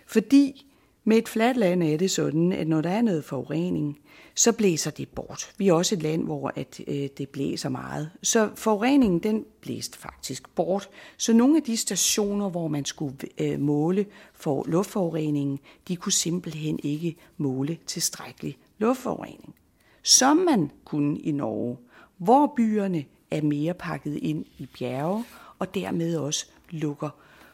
Fordi 0.07 0.70
med 1.03 1.17
et 1.17 1.29
fladt 1.29 1.57
land 1.57 1.83
er 1.83 1.97
det 1.97 2.11
sådan, 2.11 2.51
at 2.51 2.67
når 2.67 2.81
der 2.81 2.89
er 2.89 3.01
noget 3.01 3.23
forurening, 3.23 3.99
så 4.35 4.51
blæser 4.51 4.91
det 4.91 5.09
bort. 5.09 5.53
Vi 5.57 5.67
er 5.67 5.73
også 5.73 5.95
et 5.95 6.01
land, 6.01 6.23
hvor 6.23 6.51
at, 6.55 6.81
øh, 6.87 7.09
det 7.17 7.29
blæser 7.29 7.69
meget. 7.69 8.11
Så 8.23 8.49
forureningen, 8.55 9.19
den 9.19 9.45
blæste 9.61 9.97
faktisk 9.97 10.55
bort. 10.55 10.89
Så 11.17 11.33
nogle 11.33 11.57
af 11.57 11.63
de 11.63 11.77
stationer, 11.77 12.49
hvor 12.49 12.67
man 12.67 12.85
skulle 12.85 13.15
øh, 13.37 13.59
måle 13.59 14.05
for 14.33 14.65
luftforureningen, 14.67 15.59
de 15.87 15.95
kunne 15.95 16.11
simpelthen 16.11 16.79
ikke 16.83 17.15
måle 17.37 17.77
tilstrækkelig 17.87 18.57
luftforurening. 18.77 19.55
Som 20.03 20.37
man 20.37 20.71
kunne 20.85 21.19
i 21.19 21.31
Norge, 21.31 21.77
hvor 22.17 22.53
byerne 22.55 23.05
er 23.31 23.41
mere 23.41 23.73
pakket 23.73 24.15
ind 24.21 24.45
i 24.57 24.69
bjerge, 24.79 25.25
og 25.59 25.75
dermed 25.75 26.15
også 26.17 26.45
lukker 26.69 27.09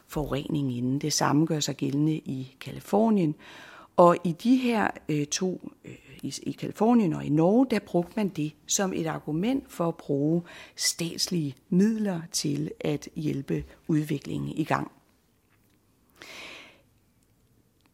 forurening 0.08 0.76
inde. 0.76 1.00
Det 1.00 1.12
samme 1.12 1.46
gør 1.46 1.60
sig 1.60 1.76
gældende 1.76 2.14
i 2.14 2.56
Kalifornien. 2.60 3.34
Og 3.96 4.16
i 4.24 4.32
de 4.32 4.56
her 4.56 4.90
øh, 5.08 5.26
to, 5.26 5.70
øh, 5.84 5.94
i, 6.22 6.34
i 6.42 6.52
Kalifornien 6.52 7.12
og 7.12 7.24
i 7.24 7.28
Norge, 7.28 7.66
der 7.70 7.78
brugte 7.78 8.12
man 8.16 8.28
det 8.28 8.52
som 8.66 8.92
et 8.92 9.06
argument 9.06 9.72
for 9.72 9.88
at 9.88 9.96
bruge 9.96 10.42
statslige 10.76 11.54
midler 11.68 12.20
til 12.32 12.70
at 12.80 13.08
hjælpe 13.16 13.64
udviklingen 13.88 14.48
i 14.48 14.64
gang. 14.64 14.90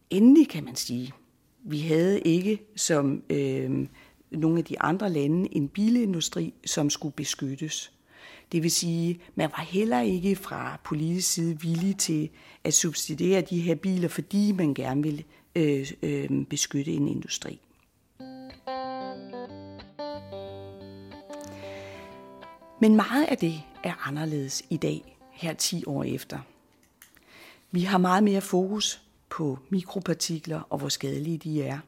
Endelig 0.09 0.49
kan 0.49 0.63
man 0.63 0.75
sige, 0.75 1.13
vi 1.63 1.79
havde 1.79 2.21
ikke 2.21 2.61
som 2.75 3.23
øh, 3.29 3.87
nogle 4.31 4.57
af 4.57 4.65
de 4.65 4.81
andre 4.81 5.09
lande 5.09 5.55
en 5.55 5.69
bilindustri, 5.69 6.53
som 6.65 6.89
skulle 6.89 7.13
beskyttes. 7.13 7.94
Det 8.51 8.63
vil 8.63 8.71
sige, 8.71 9.19
man 9.35 9.49
var 9.57 9.63
heller 9.63 10.01
ikke 10.01 10.35
fra 10.35 10.79
politisk 10.83 11.33
side 11.33 11.61
villig 11.61 11.97
til 11.97 12.29
at 12.63 12.73
subsidiere 12.73 13.41
de 13.41 13.61
her 13.61 13.75
biler, 13.75 14.07
fordi 14.07 14.51
man 14.51 14.73
gerne 14.73 15.03
ville 15.03 15.23
øh, 15.55 15.91
øh, 16.01 16.45
beskytte 16.49 16.91
en 16.91 17.07
industri. 17.07 17.59
Men 22.81 22.95
meget 22.95 23.25
af 23.25 23.37
det 23.37 23.61
er 23.83 24.07
anderledes 24.07 24.63
i 24.69 24.77
dag, 24.77 25.17
her 25.31 25.53
10 25.53 25.83
år 25.87 26.03
efter. 26.03 26.39
Vi 27.71 27.81
har 27.81 27.97
meget 27.97 28.23
mere 28.23 28.41
fokus 28.41 29.01
på 29.29 29.59
mikropartikler 29.69 30.61
og 30.69 30.77
hvor 30.77 30.89
skadelige 30.89 31.37
de 31.37 31.63
er. 31.63 31.79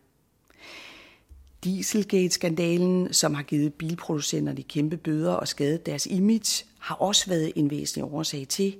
Dieselgate-skandalen, 1.68 3.14
som 3.14 3.34
har 3.34 3.44
givet 3.44 3.74
bilproducenterne 3.74 4.62
kæmpe 4.62 4.98
bøder 4.98 5.32
og 5.34 5.48
skadet 5.48 5.86
deres 5.86 6.06
image, 6.06 6.66
har 6.80 6.96
også 6.96 7.30
været 7.30 7.52
en 7.56 7.70
væsentlig 7.70 8.14
årsag 8.14 8.48
til, 8.48 8.76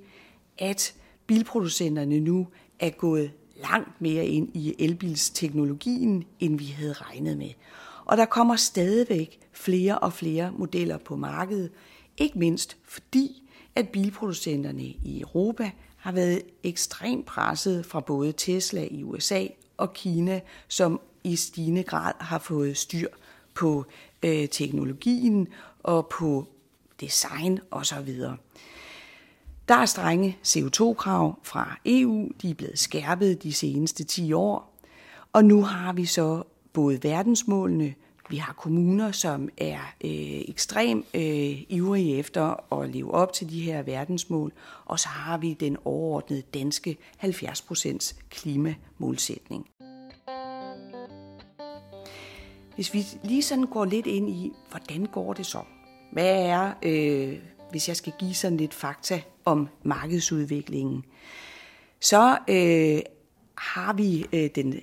at 0.58 0.94
bilproducenterne 1.26 2.20
nu 2.20 2.46
er 2.78 2.90
gået 2.90 3.30
langt 3.62 4.00
mere 4.00 4.26
ind 4.26 4.56
i 4.56 4.74
elbilsteknologien, 4.78 6.24
end 6.40 6.58
vi 6.58 6.64
havde 6.64 6.92
regnet 6.92 7.38
med. 7.38 7.50
Og 8.04 8.16
der 8.16 8.24
kommer 8.24 8.56
stadigvæk 8.56 9.38
flere 9.52 9.98
og 9.98 10.12
flere 10.12 10.52
modeller 10.52 10.98
på 10.98 11.16
markedet, 11.16 11.70
ikke 12.16 12.38
mindst 12.38 12.76
fordi, 12.84 13.42
at 13.74 13.88
bilproducenterne 13.88 14.82
i 14.82 15.20
Europa 15.20 15.70
har 15.96 16.12
været 16.12 16.42
ekstremt 16.62 17.26
presset 17.26 17.86
fra 17.86 18.00
både 18.00 18.32
Tesla 18.36 18.88
i 18.90 19.02
USA 19.02 19.46
og 19.76 19.92
Kina, 19.92 20.40
som 20.68 21.00
i 21.24 21.36
stigende 21.36 21.82
grad 21.82 22.12
har 22.20 22.38
fået 22.38 22.76
styr 22.76 23.08
på 23.54 23.84
øh, 24.22 24.48
teknologien 24.48 25.48
og 25.82 26.06
på 26.06 26.46
design 27.00 27.60
osv. 27.70 28.20
Der 29.68 29.74
er 29.74 29.86
strenge 29.86 30.38
CO2-krav 30.46 31.38
fra 31.42 31.78
EU, 31.86 32.28
de 32.42 32.50
er 32.50 32.54
blevet 32.54 32.78
skærpet 32.78 33.42
de 33.42 33.52
seneste 33.52 34.04
10 34.04 34.32
år, 34.32 34.78
og 35.32 35.44
nu 35.44 35.62
har 35.62 35.92
vi 35.92 36.04
så 36.04 36.42
både 36.72 37.02
verdensmålene, 37.02 37.94
vi 38.30 38.36
har 38.36 38.52
kommuner, 38.52 39.12
som 39.12 39.48
er 39.58 39.78
øh, 40.04 40.44
ekstremt 40.48 41.06
øh, 41.14 41.62
ivrige 41.68 42.16
efter 42.16 42.72
at 42.74 42.90
leve 42.90 43.14
op 43.14 43.32
til 43.32 43.50
de 43.50 43.60
her 43.60 43.82
verdensmål, 43.82 44.52
og 44.84 45.00
så 45.00 45.08
har 45.08 45.38
vi 45.38 45.54
den 45.54 45.76
overordnede 45.84 46.42
danske 46.54 46.96
70% 47.24 48.14
klimamålsætning. 48.30 49.66
Hvis 52.78 52.94
vi 52.94 53.06
lige 53.24 53.42
sådan 53.42 53.64
går 53.64 53.84
lidt 53.84 54.06
ind 54.06 54.30
i, 54.30 54.52
hvordan 54.70 55.06
går 55.06 55.32
det 55.32 55.46
så? 55.46 55.60
Hvad 56.12 56.42
er, 56.42 56.72
øh, 56.82 57.38
hvis 57.70 57.88
jeg 57.88 57.96
skal 57.96 58.12
give 58.18 58.34
sådan 58.34 58.56
lidt 58.56 58.74
fakta 58.74 59.20
om 59.44 59.68
markedsudviklingen, 59.82 61.04
så 62.00 62.38
øh, 62.48 63.00
har 63.54 63.92
vi 63.92 64.26
øh, 64.32 64.50
den 64.54 64.74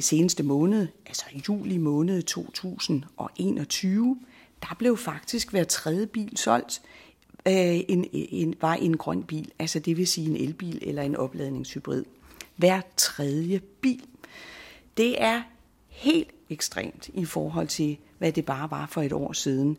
seneste 0.00 0.42
måned, 0.42 0.88
altså 1.06 1.24
juli 1.48 1.76
måned 1.76 2.22
2021, 2.22 4.20
der 4.62 4.76
blev 4.78 4.96
faktisk 4.96 5.50
hver 5.50 5.64
tredje 5.64 6.06
bil 6.06 6.36
solgt, 6.36 6.82
øh, 7.46 7.80
en, 7.88 8.06
en, 8.12 8.54
var 8.60 8.74
en 8.74 8.96
grøn 8.96 9.22
bil, 9.22 9.52
altså 9.58 9.78
det 9.78 9.96
vil 9.96 10.06
sige 10.06 10.30
en 10.30 10.36
elbil 10.36 10.78
eller 10.82 11.02
en 11.02 11.16
opladningshybrid. 11.16 12.04
Hver 12.56 12.80
tredje 12.96 13.60
bil. 13.80 14.04
Det 14.96 15.22
er 15.22 15.42
helt 15.92 16.30
ekstremt 16.50 17.10
i 17.14 17.24
forhold 17.24 17.68
til, 17.68 17.96
hvad 18.18 18.32
det 18.32 18.44
bare 18.44 18.70
var 18.70 18.86
for 18.86 19.02
et 19.02 19.12
år 19.12 19.32
siden. 19.32 19.76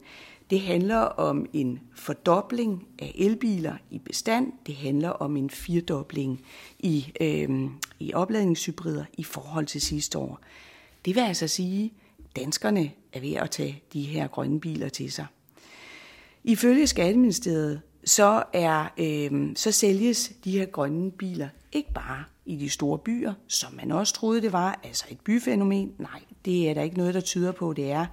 Det 0.50 0.62
handler 0.62 0.98
om 0.98 1.46
en 1.54 1.80
fordobling 1.96 2.88
af 3.00 3.12
elbiler 3.16 3.76
i 3.92 4.00
bestand. 4.00 4.54
Det 4.68 4.76
handler 4.76 5.10
om 5.10 5.38
en 5.38 5.50
firdobling 5.50 6.46
i, 6.80 7.12
øh, 7.22 7.70
i 8.00 8.14
opladningshybrider 8.14 9.06
i 9.18 9.24
forhold 9.24 9.66
til 9.66 9.82
sidste 9.82 10.18
år. 10.18 10.40
Det 11.06 11.16
vil 11.16 11.22
altså 11.22 11.48
sige, 11.48 11.94
at 12.20 12.36
danskerne 12.36 12.92
er 13.14 13.20
ved 13.20 13.34
at 13.34 13.52
tage 13.52 13.84
de 13.94 14.02
her 14.02 14.28
grønne 14.28 14.60
biler 14.60 14.90
til 14.90 15.12
sig. 15.12 15.26
Ifølge 16.44 16.88
Skatteministeriet 16.88 17.82
så, 18.06 18.44
er, 18.54 18.86
øh, 18.98 19.50
så 19.56 19.72
sælges 19.72 20.32
de 20.44 20.52
her 20.52 20.66
grønne 20.66 21.12
biler 21.12 21.50
ikke 21.74 21.94
bare 21.94 22.24
i 22.46 22.56
de 22.56 22.70
store 22.70 22.98
byer, 22.98 23.34
som 23.48 23.74
man 23.74 23.92
også 23.92 24.14
troede 24.14 24.42
det 24.42 24.54
var, 24.54 24.80
altså 24.84 25.06
et 25.10 25.20
byfænomen. 25.20 25.94
Nej, 25.98 26.22
det 26.46 26.70
er 26.70 26.74
der 26.74 26.82
ikke 26.82 26.98
noget, 26.98 27.14
der 27.14 27.22
tyder 27.22 27.52
på, 27.52 27.74
det 27.74 27.92
er 27.92 28.06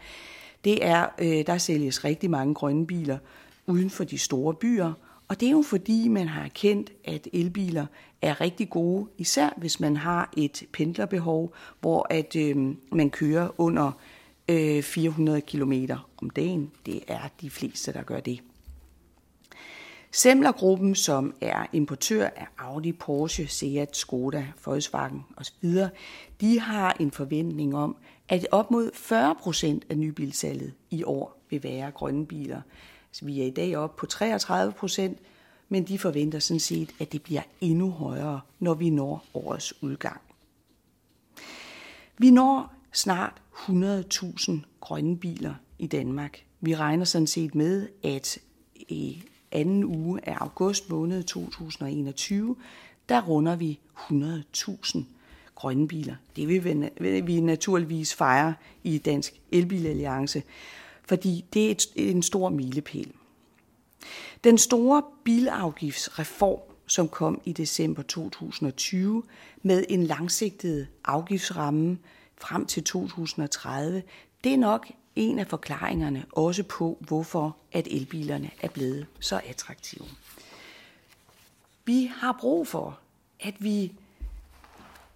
det 0.64 0.86
er, 0.86 1.06
øh, 1.18 1.46
der 1.46 1.58
sælges 1.58 2.04
rigtig 2.04 2.30
mange 2.30 2.54
grønne 2.54 2.86
biler 2.86 3.18
uden 3.66 3.90
for 3.90 4.04
de 4.04 4.18
store 4.18 4.54
byer, 4.54 4.92
og 5.28 5.40
det 5.40 5.46
er 5.46 5.50
jo 5.50 5.62
fordi, 5.62 6.08
man 6.08 6.28
har 6.28 6.44
erkendt, 6.44 6.92
at 7.04 7.28
elbiler 7.32 7.86
er 8.22 8.40
rigtig 8.40 8.70
gode, 8.70 9.06
især 9.18 9.50
hvis 9.56 9.80
man 9.80 9.96
har 9.96 10.32
et 10.36 10.62
pendlerbehov, 10.72 11.54
hvor 11.80 12.06
at 12.10 12.36
øh, 12.36 12.56
man 12.92 13.10
kører 13.10 13.48
under 13.58 13.92
øh, 14.48 14.82
400 14.82 15.40
km 15.40 15.72
om 16.22 16.30
dagen. 16.30 16.70
Det 16.86 17.00
er 17.08 17.28
de 17.40 17.50
fleste, 17.50 17.92
der 17.92 18.02
gør 18.02 18.20
det. 18.20 18.40
Semlergruppen, 20.12 20.94
som 20.94 21.34
er 21.40 21.66
importør 21.72 22.26
af 22.26 22.46
Audi, 22.58 22.92
Porsche, 22.92 23.48
Seat, 23.48 23.96
Skoda, 23.96 24.46
Volkswagen 24.64 25.24
osv., 25.36 25.74
de 26.40 26.60
har 26.60 26.96
en 27.00 27.10
forventning 27.10 27.76
om, 27.76 27.96
at 28.28 28.46
op 28.50 28.70
mod 28.70 28.90
40 28.94 29.34
procent 29.34 29.84
af 29.88 29.98
nybilsalget 29.98 30.72
i 30.90 31.04
år 31.04 31.42
vil 31.50 31.62
være 31.62 31.90
grønne 31.90 32.26
biler. 32.26 32.60
Så 33.12 33.24
vi 33.24 33.40
er 33.40 33.46
i 33.46 33.50
dag 33.50 33.76
oppe 33.76 34.00
på 34.00 34.06
33 34.06 34.72
procent, 34.72 35.18
men 35.68 35.84
de 35.84 35.98
forventer 35.98 36.38
sådan 36.38 36.60
set, 36.60 36.90
at 37.00 37.12
det 37.12 37.22
bliver 37.22 37.42
endnu 37.60 37.90
højere, 37.90 38.40
når 38.58 38.74
vi 38.74 38.90
når 38.90 39.24
årets 39.34 39.82
udgang. 39.82 40.20
Vi 42.18 42.30
når 42.30 42.74
snart 42.92 43.42
100.000 43.54 44.52
grønne 44.80 45.18
biler 45.18 45.54
i 45.78 45.86
Danmark. 45.86 46.44
Vi 46.60 46.74
regner 46.74 47.04
sådan 47.04 47.26
set 47.26 47.54
med, 47.54 47.88
at 48.04 48.38
anden 49.52 49.84
uge 49.84 50.28
af 50.28 50.36
august 50.40 50.90
måned 50.90 51.22
2021, 51.22 52.56
der 53.08 53.22
runder 53.22 53.56
vi 53.56 53.78
100.000 53.96 54.98
grønne 55.54 55.88
biler. 55.88 56.14
Det 56.36 56.48
vil 56.48 57.26
vi 57.26 57.40
naturligvis 57.40 58.14
fejre 58.14 58.54
i 58.84 58.98
Dansk 58.98 59.40
Elbilalliance, 59.52 60.42
fordi 61.04 61.44
det 61.52 61.70
er 61.70 61.88
en 61.96 62.22
stor 62.22 62.48
milepæl. 62.48 63.12
Den 64.44 64.58
store 64.58 65.02
bilafgiftsreform, 65.24 66.60
som 66.86 67.08
kom 67.08 67.40
i 67.44 67.52
december 67.52 68.02
2020 68.02 69.22
med 69.62 69.84
en 69.88 70.02
langsigtet 70.02 70.88
afgiftsramme 71.04 71.98
frem 72.38 72.66
til 72.66 72.84
2030, 72.84 74.02
det 74.44 74.52
er 74.52 74.56
nok 74.56 74.90
en 75.16 75.38
af 75.38 75.46
forklaringerne 75.46 76.24
også 76.32 76.62
på, 76.62 76.98
hvorfor 77.00 77.56
at 77.72 77.88
elbilerne 77.90 78.50
er 78.62 78.68
blevet 78.68 79.06
så 79.20 79.40
attraktive. 79.46 80.04
Vi 81.84 82.10
har 82.14 82.36
brug 82.40 82.66
for, 82.66 82.98
at 83.40 83.54
vi 83.58 83.92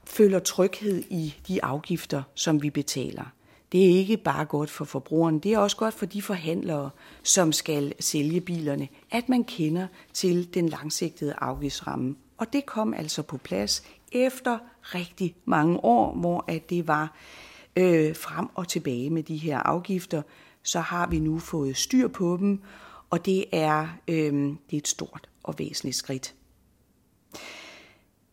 føler 0.04 0.38
tryghed 0.38 1.04
i 1.10 1.34
de 1.48 1.64
afgifter, 1.64 2.22
som 2.34 2.62
vi 2.62 2.70
betaler. 2.70 3.24
Det 3.72 3.84
er 3.84 3.98
ikke 3.98 4.16
bare 4.16 4.44
godt 4.44 4.70
for 4.70 4.84
forbrugeren, 4.84 5.38
det 5.38 5.52
er 5.52 5.58
også 5.58 5.76
godt 5.76 5.94
for 5.94 6.06
de 6.06 6.22
forhandlere, 6.22 6.90
som 7.22 7.52
skal 7.52 7.94
sælge 8.00 8.40
bilerne, 8.40 8.88
at 9.10 9.28
man 9.28 9.44
kender 9.44 9.86
til 10.12 10.54
den 10.54 10.68
langsigtede 10.68 11.34
afgiftsramme. 11.38 12.16
Og 12.38 12.52
det 12.52 12.66
kom 12.66 12.94
altså 12.94 13.22
på 13.22 13.36
plads 13.36 13.82
efter 14.12 14.58
rigtig 14.82 15.34
mange 15.44 15.84
år, 15.84 16.14
hvor 16.14 16.44
at 16.48 16.70
det 16.70 16.88
var 16.88 17.16
øh, 17.76 18.16
frem 18.16 18.48
og 18.54 18.68
tilbage 18.68 19.10
med 19.10 19.22
de 19.22 19.36
her 19.36 19.58
afgifter, 19.58 20.22
så 20.62 20.80
har 20.80 21.06
vi 21.06 21.18
nu 21.18 21.38
fået 21.38 21.76
styr 21.76 22.08
på 22.08 22.36
dem, 22.40 22.60
og 23.10 23.26
det 23.26 23.44
er, 23.52 23.88
øh, 24.08 24.32
det 24.70 24.72
er 24.72 24.76
et 24.76 24.88
stort 24.88 25.28
og 25.42 25.54
væsentligt 25.58 25.96
skridt. 25.96 26.34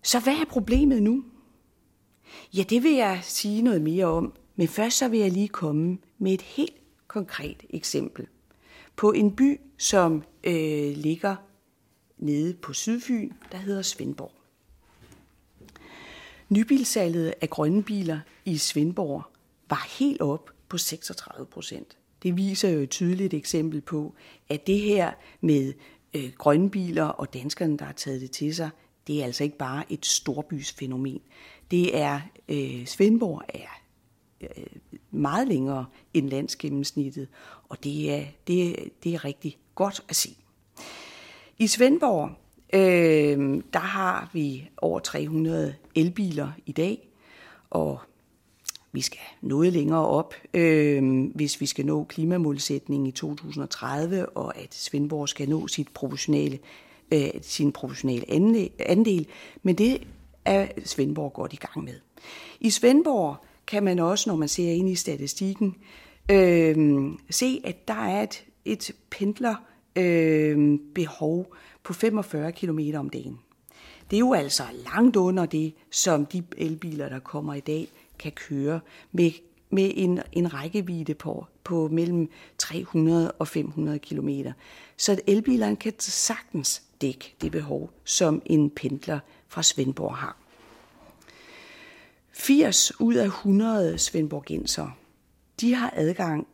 Så 0.04 0.20
hvad 0.20 0.34
er 0.34 0.46
problemet 0.50 1.04
nu? 1.04 1.24
Ja, 2.54 2.64
det 2.64 2.84
vil 2.84 2.94
jeg 2.94 3.20
sige 3.24 3.62
noget 3.62 3.82
mere 3.82 4.06
om, 4.06 4.34
men 4.56 4.68
først 4.68 4.98
så 4.98 5.08
vil 5.08 5.20
jeg 5.20 5.32
lige 5.32 5.48
komme 5.48 5.98
med 6.18 6.34
et 6.34 6.42
helt 6.42 6.76
konkret 7.08 7.64
eksempel 7.70 8.28
på 8.96 9.12
en 9.12 9.36
by, 9.36 9.60
som 9.78 10.24
øh, 10.44 10.98
ligger 10.98 11.36
nede 12.18 12.54
på 12.54 12.74
Sydfyn, 12.74 13.32
der 13.52 13.58
hedder 13.58 13.82
Svendborg. 13.82 14.32
Nybilsalget 16.50 17.34
af 17.42 17.50
grønne 17.50 17.84
biler 17.84 18.20
i 18.46 18.58
Svendborg 18.58 19.31
var 19.72 19.88
helt 20.00 20.22
op 20.22 20.50
på 20.70 20.78
36 20.78 21.46
procent. 21.46 21.98
Det 22.24 22.38
viser 22.38 22.70
jo 22.70 22.80
et 22.80 22.90
tydeligt 22.90 23.34
eksempel 23.34 23.82
på, 23.82 24.16
at 24.50 24.68
det 24.68 24.80
her 24.80 25.12
med 25.42 25.74
øh, 26.14 26.32
grønne 26.38 26.70
biler 26.70 27.04
og 27.04 27.34
danskerne, 27.34 27.78
der 27.78 27.86
har 27.86 27.94
taget 27.94 28.22
det 28.22 28.32
til 28.32 28.56
sig, 28.56 28.70
det 29.08 29.22
er 29.22 29.26
altså 29.26 29.44
ikke 29.44 29.58
bare 29.58 29.84
et 29.90 30.06
storbysfænomen. 30.06 31.22
Det 31.72 31.98
er, 31.98 32.22
øh, 32.50 32.86
Svendborg 32.86 33.42
er 33.50 33.82
øh, 34.42 34.66
meget 35.12 35.48
længere 35.48 35.86
end 36.14 36.30
landsgennemsnittet, 36.30 37.28
og 37.70 37.84
det 37.84 38.14
er, 38.14 38.26
det, 38.48 38.76
det 39.04 39.14
er 39.14 39.26
rigtig 39.26 39.58
godt 39.76 40.04
at 40.10 40.16
se. 40.16 40.38
I 41.58 41.68
Svendborg, 41.68 42.30
øh, 42.74 43.64
der 43.74 43.80
har 43.80 44.30
vi 44.34 44.70
over 44.78 45.00
300 45.00 45.76
elbiler 45.96 46.52
i 46.66 46.72
dag, 46.72 47.10
og 47.70 48.00
vi 48.92 49.02
skal 49.02 49.20
noget 49.42 49.74
længere 49.74 50.08
op, 50.08 50.34
øh, 50.54 51.26
hvis 51.36 51.62
vi 51.62 51.66
skal 51.66 51.86
nå 51.86 52.04
klimamålsætningen 52.04 53.08
i 53.08 53.12
2030, 53.12 54.30
og 54.30 54.58
at 54.58 54.74
Svendborg 54.74 55.30
skal 55.30 55.50
nå 55.50 55.68
sit 55.68 55.88
proportionale, 55.94 56.60
øh, 57.12 57.30
sin 57.42 57.72
proportionale 57.72 58.32
andel. 58.80 59.28
Men 59.64 59.76
det 59.76 60.08
er 60.46 60.68
Svendborg 60.86 61.34
godt 61.34 61.54
i 61.54 61.56
gang 61.56 61.84
med. 61.84 61.94
I 62.60 62.70
Svendborg 62.70 63.36
kan 63.68 63.84
man 63.84 64.00
også, 64.00 64.30
når 64.30 64.38
man 64.38 64.48
ser 64.48 64.72
ind 64.72 64.90
i 64.90 64.96
statistikken, 64.96 65.76
øh, 66.32 67.06
se, 67.30 67.62
at 67.64 67.88
der 67.88 67.94
er 67.94 68.24
et, 68.24 68.46
et 68.66 68.92
pendler 69.10 69.56
øh, 69.96 70.80
behov 70.96 71.56
på 71.84 71.94
45 71.94 72.52
km 72.52 72.80
om 72.96 73.10
dagen. 73.10 73.40
Det 74.12 74.18
er 74.18 74.20
jo 74.20 74.34
altså 74.34 74.64
langt 74.94 75.16
under 75.16 75.46
det, 75.46 75.74
som 75.92 76.26
de 76.26 76.44
elbiler, 76.58 77.10
der 77.10 77.20
kommer 77.20 77.54
i 77.54 77.60
dag, 77.60 77.88
kan 78.22 78.32
køre 78.32 78.80
med, 79.12 79.32
med 79.70 79.92
en, 79.96 80.20
en 80.32 80.54
rækkevidde 80.54 81.14
på, 81.14 81.46
på 81.64 81.88
mellem 81.88 82.30
300 82.58 83.32
og 83.32 83.48
500 83.48 84.00
km. 84.00 84.30
Så 84.98 85.20
elbilerne 85.28 85.76
kan 85.76 85.94
sagtens 86.00 86.84
dække 87.02 87.36
det 87.42 87.52
behov, 87.52 87.92
som 88.04 88.42
en 88.46 88.70
pendler 88.70 89.20
fra 89.48 89.64
Svendborg 89.64 90.16
har. 90.16 90.38
80 92.32 93.00
ud 93.00 93.16
af 93.16 93.26
100 93.26 93.98
svendborgenser, 93.98 94.98
de 95.62 95.74
har 95.74 95.94
adgang 95.96 96.48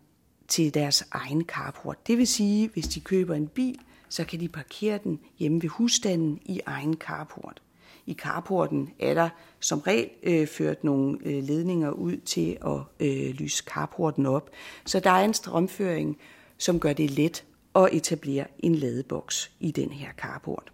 til 0.47 0.73
deres 0.73 1.07
egen 1.11 1.43
carport. 1.43 2.07
Det 2.07 2.17
vil 2.17 2.27
sige, 2.27 2.69
hvis 2.69 2.87
de 2.87 2.99
køber 2.99 3.35
en 3.35 3.47
bil, 3.47 3.79
så 4.09 4.23
kan 4.23 4.39
de 4.39 4.49
parkere 4.49 4.99
den 5.03 5.19
hjemme 5.39 5.61
ved 5.61 5.69
husstanden 5.69 6.39
i 6.45 6.61
egen 6.65 6.93
carport. 6.93 7.61
I 8.07 8.13
carporten 8.13 8.89
er 8.99 9.13
der 9.13 9.29
som 9.59 9.79
regel 9.79 10.09
øh, 10.23 10.47
ført 10.47 10.83
nogle 10.83 11.17
øh, 11.25 11.43
ledninger 11.43 11.91
ud 11.91 12.17
til 12.17 12.57
at 12.65 13.07
øh, 13.07 13.29
lyse 13.29 13.63
carporten 13.63 14.25
op. 14.25 14.49
Så 14.85 14.99
der 14.99 15.09
er 15.09 15.25
en 15.25 15.33
strømføring, 15.33 16.17
som 16.57 16.79
gør 16.79 16.93
det 16.93 17.11
let 17.11 17.43
at 17.75 17.89
etablere 17.91 18.45
en 18.59 18.75
ladeboks 18.75 19.51
i 19.59 19.71
den 19.71 19.91
her 19.91 20.09
carport. 20.17 20.71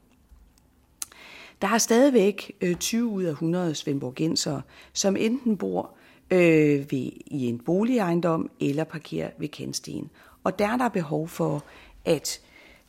Der 1.61 1.67
er 1.67 1.77
stadigvæk 1.77 2.51
øh, 2.61 2.75
20 2.75 3.05
ud 3.05 3.23
af 3.23 3.31
100 3.31 3.75
svendborgensere, 3.75 4.61
som 4.93 5.15
enten 5.15 5.57
bor 5.57 5.93
øh, 6.31 6.91
ved, 6.91 7.11
i 7.25 7.47
en 7.47 7.59
boligejendom 7.59 8.49
eller 8.59 8.83
parkerer 8.83 9.29
ved 9.37 9.47
kantsten. 9.47 10.09
Og 10.43 10.59
der 10.59 10.67
er 10.67 10.77
der 10.77 10.89
behov 10.89 11.27
for, 11.27 11.63
at 12.05 12.41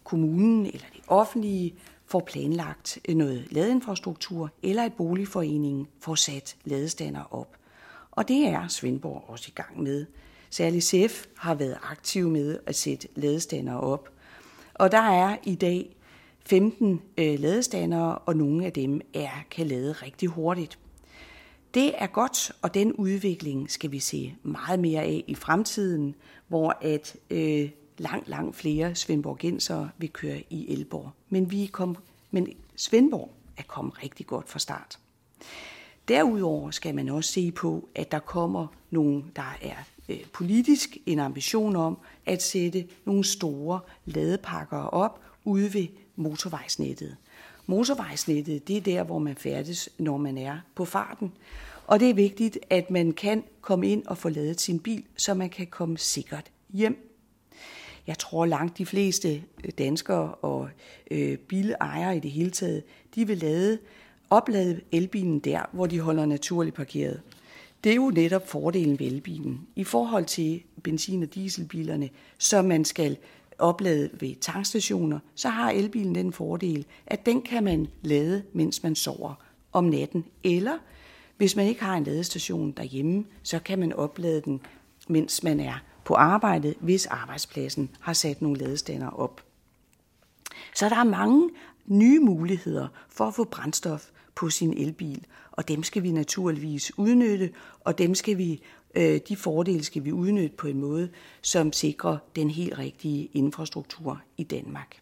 kommunen 0.05 0.67
eller 0.67 0.87
det 0.93 1.03
offentlige 1.09 1.75
får 2.15 2.21
planlagt 2.21 2.99
øh, 3.09 3.17
noget 3.17 3.47
ladeinfrastruktur, 3.51 4.51
eller 4.63 4.83
at 4.85 4.93
boligforeningen 4.93 5.87
får 6.01 6.15
sat 6.15 6.57
ladestander 6.65 7.35
op. 7.35 7.57
Og 8.11 8.29
det 8.29 8.47
er 8.47 8.69
Svendborg 8.69 9.25
også 9.27 9.45
i 9.49 9.53
gang 9.55 9.83
med. 9.83 10.07
Særligt 10.51 10.85
CF 10.85 11.27
har 11.37 11.55
været 11.55 11.79
aktiv 11.83 12.29
med 12.29 12.59
at 12.67 12.77
sætte 12.77 13.09
ladestander 13.15 13.75
op. 13.75 14.09
Og 14.75 14.93
der 14.93 15.01
er 15.01 15.37
i 15.45 15.55
dag 15.55 15.97
15 16.47 17.03
øh, 17.19 17.41
ladestandere, 17.41 18.19
og 18.19 18.37
nogle 18.37 18.67
af 18.67 18.73
dem 18.73 19.01
er, 19.15 19.45
kan 19.51 19.67
lade 19.67 19.93
rigtig 19.93 20.29
hurtigt. 20.29 20.79
Det 21.75 21.93
er 21.99 22.07
godt, 22.07 22.53
og 22.63 22.75
den 22.75 22.93
udvikling 22.93 23.71
skal 23.71 23.93
vi 23.93 23.99
se 23.99 24.35
meget 24.43 24.81
mere 24.81 25.03
af 25.03 25.25
i 25.27 25.35
fremtiden, 25.35 26.15
hvor 26.49 26.79
at 26.81 27.17
øh, 27.31 27.71
langt, 27.99 28.29
langt 28.29 28.57
flere 28.57 28.95
svendborgensere 28.95 29.91
vil 29.99 30.11
køre 30.11 30.43
i 30.51 30.73
Elborg. 30.73 31.11
Men, 31.29 31.51
vi 31.51 31.67
kom, 31.67 31.97
men 32.31 32.49
Svendborg 32.77 33.31
er 33.57 33.63
kommet 33.63 34.03
rigtig 34.03 34.27
godt 34.27 34.49
fra 34.49 34.59
start. 34.59 34.99
Derudover 36.09 36.71
skal 36.71 36.95
man 36.95 37.09
også 37.09 37.33
se 37.33 37.53
på, 37.53 37.89
at 37.95 38.13
der 38.13 38.19
kommer 38.19 38.67
nogle, 38.91 39.25
der 39.37 39.57
er 39.63 39.77
øh, 40.09 40.25
politisk 40.33 40.97
en 41.07 41.19
ambition 41.19 41.77
om 41.77 41.99
at 42.27 42.43
sætte 42.43 42.87
nogle 43.05 43.25
store 43.25 43.81
ladepakker 44.05 44.79
op 44.79 45.21
ude 45.45 45.75
ved 45.75 45.87
motorvejsnettet. 46.17 47.17
Motorvejsnettet, 47.67 48.69
det 48.69 48.77
er 48.77 48.81
der, 48.81 49.03
hvor 49.03 49.19
man 49.19 49.37
færdes, 49.37 49.89
når 49.99 50.17
man 50.17 50.39
er 50.39 50.59
på 50.75 50.85
farten. 50.85 51.33
Og 51.87 52.01
det 52.01 52.11
er 52.11 52.15
vigtigt, 52.15 52.59
at 52.71 52.91
man 52.91 53.13
kan 53.13 53.45
komme 53.61 53.89
ind 53.89 54.07
og 54.07 54.19
få 54.19 54.29
ladet 54.29 54.61
sin 54.61 54.81
bil, 54.81 55.05
så 55.17 55.35
man 55.35 55.51
kan 55.51 55.67
komme 55.67 55.99
sikkert 55.99 56.51
hjem. 56.73 57.14
Jeg 58.07 58.19
tror 58.19 58.47
langt 58.47 58.79
de 58.79 58.87
fleste 58.87 59.43
øh, 59.65 59.71
danskere 59.79 60.35
og 60.35 60.69
øh, 61.11 61.39
bilejere 61.39 62.17
i 62.17 62.21
det 62.21 62.31
hele 62.31 62.51
taget, 62.51 62.83
de 63.15 63.27
vil 63.27 63.39
lade, 63.39 63.79
oplade 64.31 64.81
elbilen 64.93 65.39
der, 65.39 65.61
hvor 65.73 65.87
de 65.87 66.01
holder 66.01 66.27
naturligt 66.27 66.77
parkeret. 66.77 67.21
Det 67.85 67.93
er 67.93 67.97
jo 67.97 68.11
netop 68.15 68.49
fordelen 68.49 68.99
ved 68.99 69.07
elbilen 69.07 69.67
i 69.77 69.85
forhold 69.85 70.25
til 70.25 70.63
benzin- 70.83 71.23
og 71.23 71.35
dieselbilerne, 71.35 72.11
så 72.39 72.63
man 72.63 72.85
skal 72.85 73.17
oplade 73.59 74.11
ved 74.21 74.35
tankstationer, 74.41 75.19
så 75.35 75.49
har 75.49 75.71
elbilen 75.71 76.15
den 76.15 76.33
fordel, 76.33 76.87
at 77.07 77.27
den 77.27 77.43
kan 77.43 77.65
man 77.65 77.89
lade, 78.03 78.43
mens 78.53 78.83
man 78.83 78.95
sover 78.95 79.35
om 79.73 79.85
natten. 79.85 80.25
Eller 80.45 80.79
hvis 81.37 81.57
man 81.57 81.67
ikke 81.67 81.85
har 81.85 81.97
en 81.97 82.05
ladestation 82.05 82.73
derhjemme, 82.73 83.25
så 83.43 83.59
kan 83.59 83.79
man 83.79 83.93
oplade 83.93 84.41
den, 84.41 84.61
mens 85.09 85.43
man 85.43 85.61
er 85.61 85.85
på 86.05 86.15
arbejde, 86.15 86.75
hvis 86.81 87.07
arbejdspladsen 87.07 87.91
har 88.01 88.13
sat 88.13 88.43
nogle 88.43 88.59
ladestander 88.59 89.11
op. 89.11 89.45
Så 90.75 90.89
der 90.89 90.97
er 90.97 91.05
mange 91.05 91.51
nye 91.87 92.21
muligheder 92.21 92.89
for 93.09 93.27
at 93.27 93.35
få 93.35 93.45
brændstof 93.45 94.11
på 94.35 94.51
sin 94.51 94.79
elbil, 94.79 95.27
og 95.53 95.69
dem 95.69 95.83
skal 95.83 96.03
vi 96.03 96.13
naturligvis 96.13 96.99
udnytte, 96.99 97.51
og 97.81 97.99
dem 97.99 98.15
skal 98.15 98.39
vi 98.39 98.63
øh, 98.95 99.21
de 99.29 99.37
fordele 99.37 99.85
skal 99.85 100.05
vi 100.05 100.13
udnytte 100.13 100.57
på 100.57 100.67
en 100.67 100.81
måde, 100.81 101.09
som 101.43 101.73
sikrer 101.73 102.19
den 102.37 102.51
helt 102.51 102.79
rigtige 102.79 103.29
infrastruktur 103.33 104.21
i 104.37 104.43
Danmark. 104.43 105.01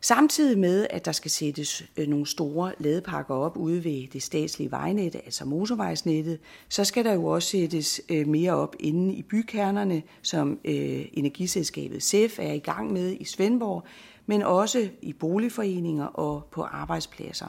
Samtidig 0.00 0.58
med, 0.58 0.86
at 0.90 1.04
der 1.04 1.12
skal 1.12 1.30
sættes 1.30 1.84
øh, 1.96 2.08
nogle 2.08 2.26
store 2.26 2.72
ladepakker 2.78 3.34
op 3.34 3.56
ude 3.56 3.84
ved 3.84 4.06
det 4.12 4.22
statslige 4.22 4.70
vejnet, 4.70 5.14
altså 5.14 5.44
motorvejsnettet, 5.44 6.38
så 6.68 6.84
skal 6.84 7.04
der 7.04 7.12
jo 7.12 7.24
også 7.24 7.48
sættes 7.48 8.00
øh, 8.08 8.28
mere 8.28 8.52
op 8.52 8.76
inde 8.80 9.14
i 9.14 9.22
bykernerne, 9.22 10.02
som 10.22 10.58
øh, 10.64 11.06
energiselskabet 11.12 12.02
SEF 12.02 12.38
er 12.38 12.52
i 12.52 12.58
gang 12.58 12.92
med 12.92 13.16
i 13.20 13.24
Svendborg, 13.24 13.84
men 14.26 14.42
også 14.42 14.88
i 15.02 15.12
boligforeninger 15.12 16.04
og 16.04 16.48
på 16.50 16.62
arbejdspladser. 16.62 17.48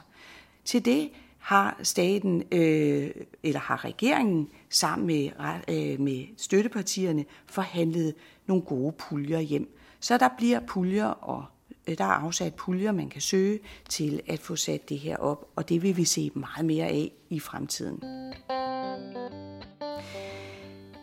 Til 0.65 0.85
det 0.85 1.09
har 1.39 1.79
staten 1.83 2.43
øh, 2.51 3.11
eller 3.43 3.59
har 3.59 3.85
regeringen 3.85 4.49
sammen 4.69 5.07
med, 5.07 5.29
øh, 5.69 5.99
med 5.99 6.25
støttepartierne 6.37 7.25
forhandlet 7.45 8.15
nogle 8.47 8.63
gode 8.63 8.91
puljer 8.91 9.39
hjem. 9.39 9.75
Så 9.99 10.17
der 10.17 10.29
bliver 10.37 10.59
puljer, 10.59 11.05
og 11.05 11.45
Øh, 11.89 11.97
der 11.97 12.03
er 12.03 12.07
afsat 12.07 12.55
puljer, 12.55 12.91
man 12.91 13.09
kan 13.09 13.21
søge 13.21 13.59
til 13.89 14.21
at 14.27 14.39
få 14.39 14.55
sat 14.55 14.89
det 14.89 14.99
her 14.99 15.17
op, 15.17 15.49
og 15.55 15.69
det 15.69 15.81
vil 15.81 15.97
vi 15.97 16.03
se 16.03 16.31
meget 16.33 16.65
mere 16.65 16.87
af 16.87 17.11
i 17.29 17.39
fremtiden. 17.39 18.03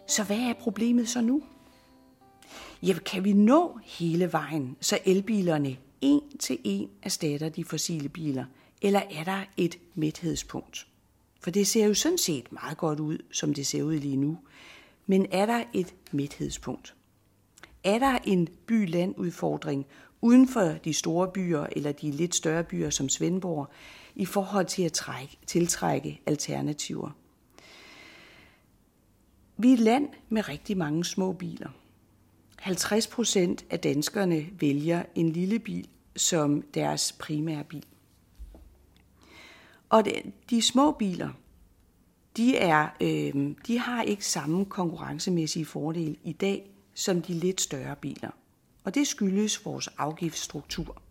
Så 0.08 0.24
hvad 0.26 0.38
er 0.38 0.52
problemet 0.60 1.08
så 1.08 1.20
nu? 1.20 1.42
Ja, 2.82 2.94
kan 3.06 3.24
vi 3.24 3.32
nå 3.32 3.78
hele 3.84 4.32
vejen, 4.32 4.76
så 4.80 4.98
elbilerne 5.04 5.76
en 6.00 6.20
til 6.38 6.58
en 6.64 6.90
erstatter 7.02 7.48
de 7.48 7.64
fossile 7.64 8.08
biler, 8.08 8.44
eller 8.82 9.02
er 9.10 9.24
der 9.24 9.42
et 9.56 9.78
mæthedspunkt? 9.94 10.86
For 11.40 11.50
det 11.50 11.66
ser 11.66 11.86
jo 11.86 11.94
sådan 11.94 12.18
set 12.18 12.52
meget 12.52 12.78
godt 12.78 13.00
ud, 13.00 13.18
som 13.32 13.54
det 13.54 13.66
ser 13.66 13.82
ud 13.82 13.98
lige 13.98 14.16
nu. 14.16 14.38
Men 15.06 15.26
er 15.30 15.46
der 15.46 15.64
et 15.72 15.94
mæthedspunkt? 16.12 16.94
Er 17.84 17.98
der 17.98 18.18
en 18.24 18.48
by-land-udfordring 18.66 19.86
uden 20.20 20.48
for 20.48 20.60
de 20.60 20.94
store 20.94 21.28
byer 21.28 21.66
eller 21.72 21.92
de 21.92 22.10
lidt 22.10 22.34
større 22.34 22.64
byer 22.64 22.90
som 22.90 23.08
Svendborg 23.08 23.68
i 24.14 24.24
forhold 24.24 24.66
til 24.66 24.82
at 24.82 24.92
trække, 24.92 25.38
tiltrække 25.46 26.20
alternativer? 26.26 27.10
Vi 29.56 29.68
er 29.68 29.72
et 29.72 29.78
land 29.78 30.08
med 30.28 30.48
rigtig 30.48 30.76
mange 30.76 31.04
små 31.04 31.32
biler. 31.32 31.70
50 32.58 33.06
procent 33.06 33.64
af 33.70 33.80
danskerne 33.80 34.46
vælger 34.60 35.02
en 35.14 35.32
lille 35.32 35.58
bil 35.58 35.88
som 36.16 36.62
deres 36.62 37.12
primære 37.12 37.64
bil. 37.64 37.86
Og 39.88 40.04
de 40.50 40.62
små 40.62 40.92
biler, 40.92 41.30
de, 42.36 42.56
er, 42.56 42.88
øh, 43.00 43.54
de 43.66 43.78
har 43.78 44.02
ikke 44.02 44.26
samme 44.26 44.64
konkurrencemæssige 44.64 45.64
fordel 45.64 46.18
i 46.24 46.32
dag 46.32 46.70
som 46.94 47.22
de 47.22 47.32
lidt 47.32 47.60
større 47.60 47.96
biler. 47.96 48.30
Og 48.86 48.94
det 48.94 49.06
skyldes 49.06 49.64
vores 49.64 49.88
afgiftsstruktur. 49.98 51.02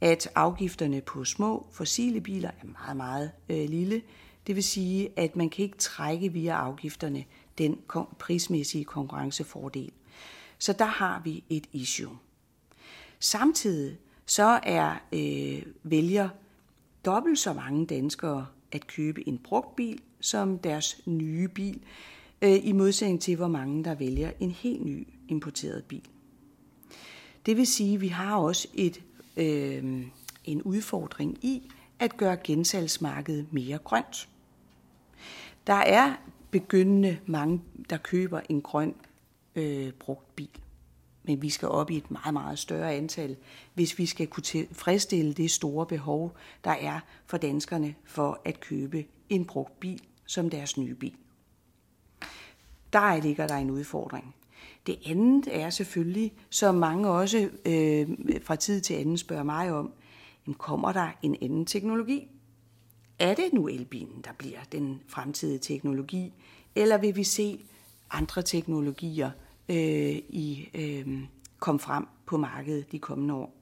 At 0.00 0.28
afgifterne 0.34 1.00
på 1.00 1.24
små 1.24 1.66
fossile 1.72 2.20
biler 2.20 2.48
er 2.48 2.66
meget, 2.66 2.96
meget 2.96 3.30
øh, 3.48 3.68
lille. 3.68 4.02
Det 4.46 4.54
vil 4.54 4.64
sige, 4.64 5.08
at 5.16 5.36
man 5.36 5.50
kan 5.50 5.62
ikke 5.62 5.78
trække 5.78 6.32
via 6.32 6.52
afgifterne 6.52 7.24
den 7.58 7.78
prismæssige 8.18 8.84
konkurrencefordel. 8.84 9.92
Så 10.58 10.72
der 10.72 10.84
har 10.84 11.20
vi 11.24 11.44
et 11.50 11.66
issue. 11.72 12.18
Samtidig 13.20 13.98
så 14.26 14.60
er 14.62 14.94
øh, 15.12 15.62
vælger 15.82 16.28
dobbelt 17.04 17.38
så 17.38 17.52
mange 17.52 17.86
danskere 17.86 18.46
at 18.72 18.86
købe 18.86 19.28
en 19.28 19.38
brugt 19.38 19.76
bil 19.76 20.00
som 20.20 20.58
deres 20.58 21.00
nye 21.06 21.48
bil, 21.48 21.80
øh, 22.42 22.66
i 22.66 22.72
modsætning 22.72 23.20
til 23.20 23.36
hvor 23.36 23.48
mange 23.48 23.84
der 23.84 23.94
vælger 23.94 24.30
en 24.40 24.50
helt 24.50 24.84
ny 24.84 25.08
importeret 25.28 25.84
bil. 25.84 26.08
Det 27.46 27.56
vil 27.56 27.66
sige, 27.66 27.94
at 27.94 28.00
vi 28.00 28.08
har 28.08 28.36
også 28.36 28.68
et, 28.74 29.02
øh, 29.36 30.06
en 30.44 30.62
udfordring 30.62 31.44
i 31.44 31.70
at 31.98 32.16
gøre 32.16 32.36
gensalgsmarkedet 32.44 33.52
mere 33.52 33.78
grønt. 33.78 34.28
Der 35.66 35.74
er 35.74 36.14
begyndende 36.50 37.18
mange, 37.26 37.62
der 37.90 37.96
køber 37.96 38.40
en 38.48 38.62
grøn 38.62 38.94
øh, 39.54 39.92
brugt 39.92 40.36
bil. 40.36 40.48
Men 41.24 41.42
vi 41.42 41.50
skal 41.50 41.68
op 41.68 41.90
i 41.90 41.96
et 41.96 42.10
meget, 42.10 42.32
meget 42.32 42.58
større 42.58 42.94
antal, 42.94 43.36
hvis 43.74 43.98
vi 43.98 44.06
skal 44.06 44.26
kunne 44.26 44.42
tilfredsstille 44.42 45.32
det 45.32 45.50
store 45.50 45.86
behov, 45.86 46.36
der 46.64 46.70
er 46.70 47.00
for 47.26 47.36
danskerne 47.36 47.94
for 48.04 48.40
at 48.44 48.60
købe 48.60 49.04
en 49.28 49.44
brugt 49.44 49.80
bil 49.80 50.02
som 50.26 50.50
deres 50.50 50.76
nye 50.76 50.94
bil. 50.94 51.14
Der 52.92 53.22
ligger 53.22 53.46
der 53.46 53.56
en 53.56 53.70
udfordring. 53.70 54.34
Det 54.86 54.98
andet 55.06 55.48
er 55.50 55.70
selvfølgelig, 55.70 56.32
som 56.50 56.74
mange 56.74 57.10
også 57.10 57.50
øh, 57.66 58.08
fra 58.42 58.56
tid 58.56 58.80
til 58.80 58.94
anden 58.94 59.18
spørger 59.18 59.42
mig 59.42 59.72
om, 59.72 59.92
jamen 60.46 60.54
kommer 60.54 60.92
der 60.92 61.08
en 61.22 61.36
anden 61.42 61.66
teknologi? 61.66 62.28
Er 63.18 63.34
det 63.34 63.52
nu 63.52 63.68
elbilen, 63.68 64.22
der 64.24 64.32
bliver 64.32 64.60
den 64.72 65.00
fremtidige 65.08 65.58
teknologi, 65.58 66.32
eller 66.74 66.98
vil 66.98 67.16
vi 67.16 67.24
se 67.24 67.64
andre 68.10 68.42
teknologier 68.42 69.30
øh, 69.68 69.76
i 70.28 70.68
øh, 70.74 71.22
komme 71.58 71.78
frem 71.78 72.06
på 72.26 72.36
markedet 72.36 72.92
de 72.92 72.98
kommende 72.98 73.34
år? 73.34 73.54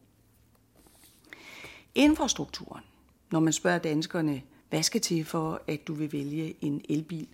Infrastrukturen. 1.95 2.85
Når 3.31 3.41
man 3.41 3.53
spørger 3.53 3.79
danskerne, 3.79 4.43
hvad 4.69 4.83
skal 4.83 5.01
til 5.01 5.25
for, 5.25 5.63
at 5.67 5.87
du 5.87 5.95
vil 5.95 6.13
vælge 6.13 6.55
en 6.61 6.85
elbil, 6.89 7.29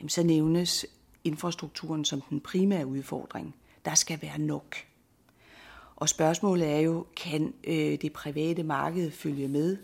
jamen 0.00 0.08
så 0.08 0.22
nævnes 0.22 0.86
infrastrukturen 1.24 2.04
som 2.04 2.20
den 2.20 2.40
primære 2.40 2.86
udfordring. 2.86 3.54
Der 3.84 3.94
skal 3.94 4.22
være 4.22 4.38
nok. 4.38 4.76
Og 5.96 6.08
spørgsmålet 6.08 6.68
er 6.68 6.78
jo, 6.78 7.06
kan 7.16 7.54
øh, 7.64 7.98
det 8.00 8.12
private 8.12 8.62
marked 8.62 9.10
følge 9.10 9.48
med? 9.48 9.76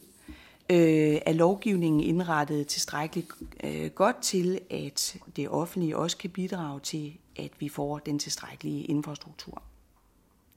Øh, 0.70 1.20
er 1.26 1.32
lovgivningen 1.32 2.00
indrettet 2.00 2.66
tilstrækkeligt 2.66 3.28
øh, 3.64 3.90
godt 3.90 4.16
til, 4.22 4.60
at 4.70 5.16
det 5.36 5.48
offentlige 5.48 5.96
også 5.96 6.16
kan 6.16 6.30
bidrage 6.30 6.80
til, 6.80 7.16
at 7.36 7.50
vi 7.58 7.68
får 7.68 7.98
den 7.98 8.18
tilstrækkelige 8.18 8.84
infrastruktur? 8.84 9.62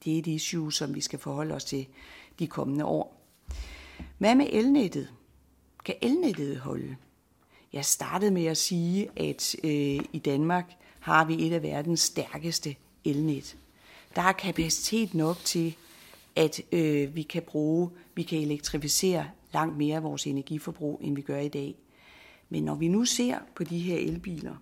Det 0.05 0.15
er 0.15 0.19
et 0.19 0.27
issue, 0.27 0.73
som 0.73 0.95
vi 0.95 1.01
skal 1.01 1.19
forholde 1.19 1.55
os 1.55 1.65
til 1.65 1.87
de 2.39 2.47
kommende 2.47 2.85
år. 2.85 3.21
Hvad 4.17 4.35
med 4.35 4.47
elnettet? 4.49 5.09
Kan 5.85 5.95
elnettet 6.01 6.59
holde? 6.59 6.95
Jeg 7.77 7.85
startede 7.85 8.31
med 8.31 8.45
at 8.45 8.57
sige, 8.57 9.09
at 9.15 9.55
øh, 9.63 10.05
i 10.13 10.21
Danmark 10.25 10.73
har 10.99 11.25
vi 11.25 11.47
et 11.47 11.53
af 11.53 11.63
verdens 11.63 11.99
stærkeste 11.99 12.75
elnet. 13.05 13.57
Der 14.15 14.21
er 14.21 14.31
kapacitet 14.31 15.13
nok 15.13 15.37
til, 15.43 15.75
at 16.35 16.61
øh, 16.71 17.15
vi 17.15 17.21
kan 17.21 17.41
bruge, 17.41 17.89
vi 18.15 18.23
kan 18.23 18.41
elektrificere 18.41 19.29
langt 19.53 19.77
mere 19.77 19.95
af 19.95 20.03
vores 20.03 20.27
energiforbrug, 20.27 20.99
end 21.03 21.15
vi 21.15 21.21
gør 21.21 21.39
i 21.39 21.47
dag. 21.47 21.75
Men 22.49 22.63
når 22.63 22.75
vi 22.75 22.87
nu 22.87 23.05
ser 23.05 23.37
på 23.55 23.63
de 23.63 23.79
her 23.79 23.97
elbiler, 23.97 24.55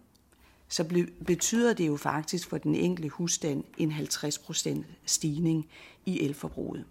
så 0.67 1.05
betyder 1.25 1.73
det 1.73 1.87
jo 1.87 1.97
faktisk 1.97 2.49
for 2.49 2.57
den 2.57 2.75
enkelte 2.75 3.09
husstand 3.09 3.63
en 3.77 3.91
50% 3.91 4.83
stigning 5.05 5.67
i 6.05 6.21
elforbruget. 6.21 6.85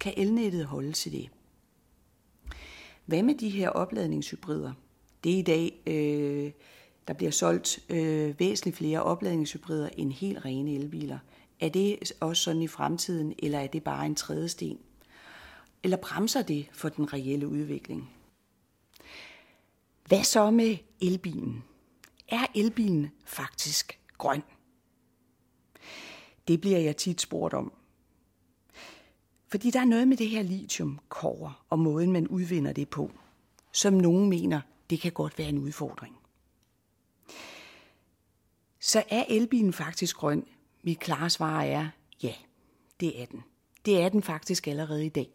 Kan 0.00 0.14
elnettet 0.16 0.64
holde 0.64 0.92
til 0.92 1.12
det? 1.12 1.28
Hvad 3.06 3.22
med 3.22 3.34
de 3.34 3.48
her 3.48 3.68
opladningshybrider? 3.68 4.72
Det 5.24 5.34
er 5.34 5.38
i 5.38 5.42
dag, 5.42 5.82
øh, 5.86 6.52
der 7.08 7.14
bliver 7.14 7.30
solgt 7.30 7.78
øh, 7.88 8.40
væsentligt 8.40 8.76
flere 8.76 9.02
opladningshybrider 9.02 9.88
end 9.96 10.12
helt 10.12 10.44
rene 10.44 10.74
elbiler. 10.74 11.18
Er 11.60 11.68
det 11.68 12.12
også 12.20 12.42
sådan 12.42 12.62
i 12.62 12.68
fremtiden, 12.68 13.34
eller 13.38 13.58
er 13.58 13.66
det 13.66 13.84
bare 13.84 14.06
en 14.06 14.14
tredje 14.14 14.48
sten? 14.48 14.78
Eller 15.82 15.96
bremser 15.96 16.42
det 16.42 16.66
for 16.72 16.88
den 16.88 17.12
reelle 17.12 17.48
udvikling? 17.48 18.10
Hvad 20.06 20.24
så 20.24 20.50
med 20.50 20.76
elbilen? 21.02 21.64
Er 22.28 22.46
elbilen 22.54 23.10
faktisk 23.24 23.98
grøn? 24.18 24.42
Det 26.48 26.60
bliver 26.60 26.78
jeg 26.78 26.96
tit 26.96 27.20
spurgt 27.20 27.54
om. 27.54 27.72
Fordi 29.48 29.70
der 29.70 29.80
er 29.80 29.84
noget 29.84 30.08
med 30.08 30.16
det 30.16 30.28
her 30.28 30.42
lithium 30.42 30.98
kover 31.08 31.64
og 31.70 31.78
måden, 31.78 32.12
man 32.12 32.28
udvinder 32.28 32.72
det 32.72 32.88
på, 32.88 33.10
som 33.72 33.92
nogen 33.92 34.28
mener, 34.28 34.60
det 34.90 35.00
kan 35.00 35.12
godt 35.12 35.38
være 35.38 35.48
en 35.48 35.58
udfordring. 35.58 36.16
Så 38.80 39.02
er 39.08 39.24
elbilen 39.28 39.72
faktisk 39.72 40.16
grøn? 40.16 40.46
Mit 40.82 40.98
klare 40.98 41.30
svar 41.30 41.62
er 41.62 41.88
ja, 42.22 42.34
det 43.00 43.22
er 43.22 43.26
den. 43.26 43.42
Det 43.84 44.02
er 44.02 44.08
den 44.08 44.22
faktisk 44.22 44.66
allerede 44.66 45.06
i 45.06 45.08
dag. 45.08 45.30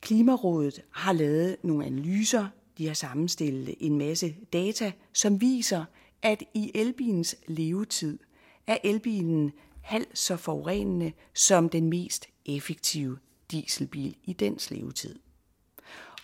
Klimarådet 0.00 0.82
har 0.90 1.12
lavet 1.12 1.56
nogle 1.62 1.86
analyser, 1.86 2.48
de 2.78 2.86
har 2.86 2.94
sammenstillet 2.94 3.74
en 3.80 3.98
masse 3.98 4.36
data, 4.52 4.92
som 5.12 5.40
viser, 5.40 5.84
at 6.22 6.42
i 6.54 6.70
elbilens 6.74 7.36
levetid 7.46 8.18
er 8.66 8.78
elbilen 8.84 9.52
halvt 9.82 10.18
så 10.18 10.36
forurenende 10.36 11.12
som 11.34 11.68
den 11.68 11.88
mest 11.88 12.26
effektive 12.46 13.18
dieselbil 13.50 14.16
i 14.24 14.32
dens 14.32 14.70
levetid. 14.70 15.18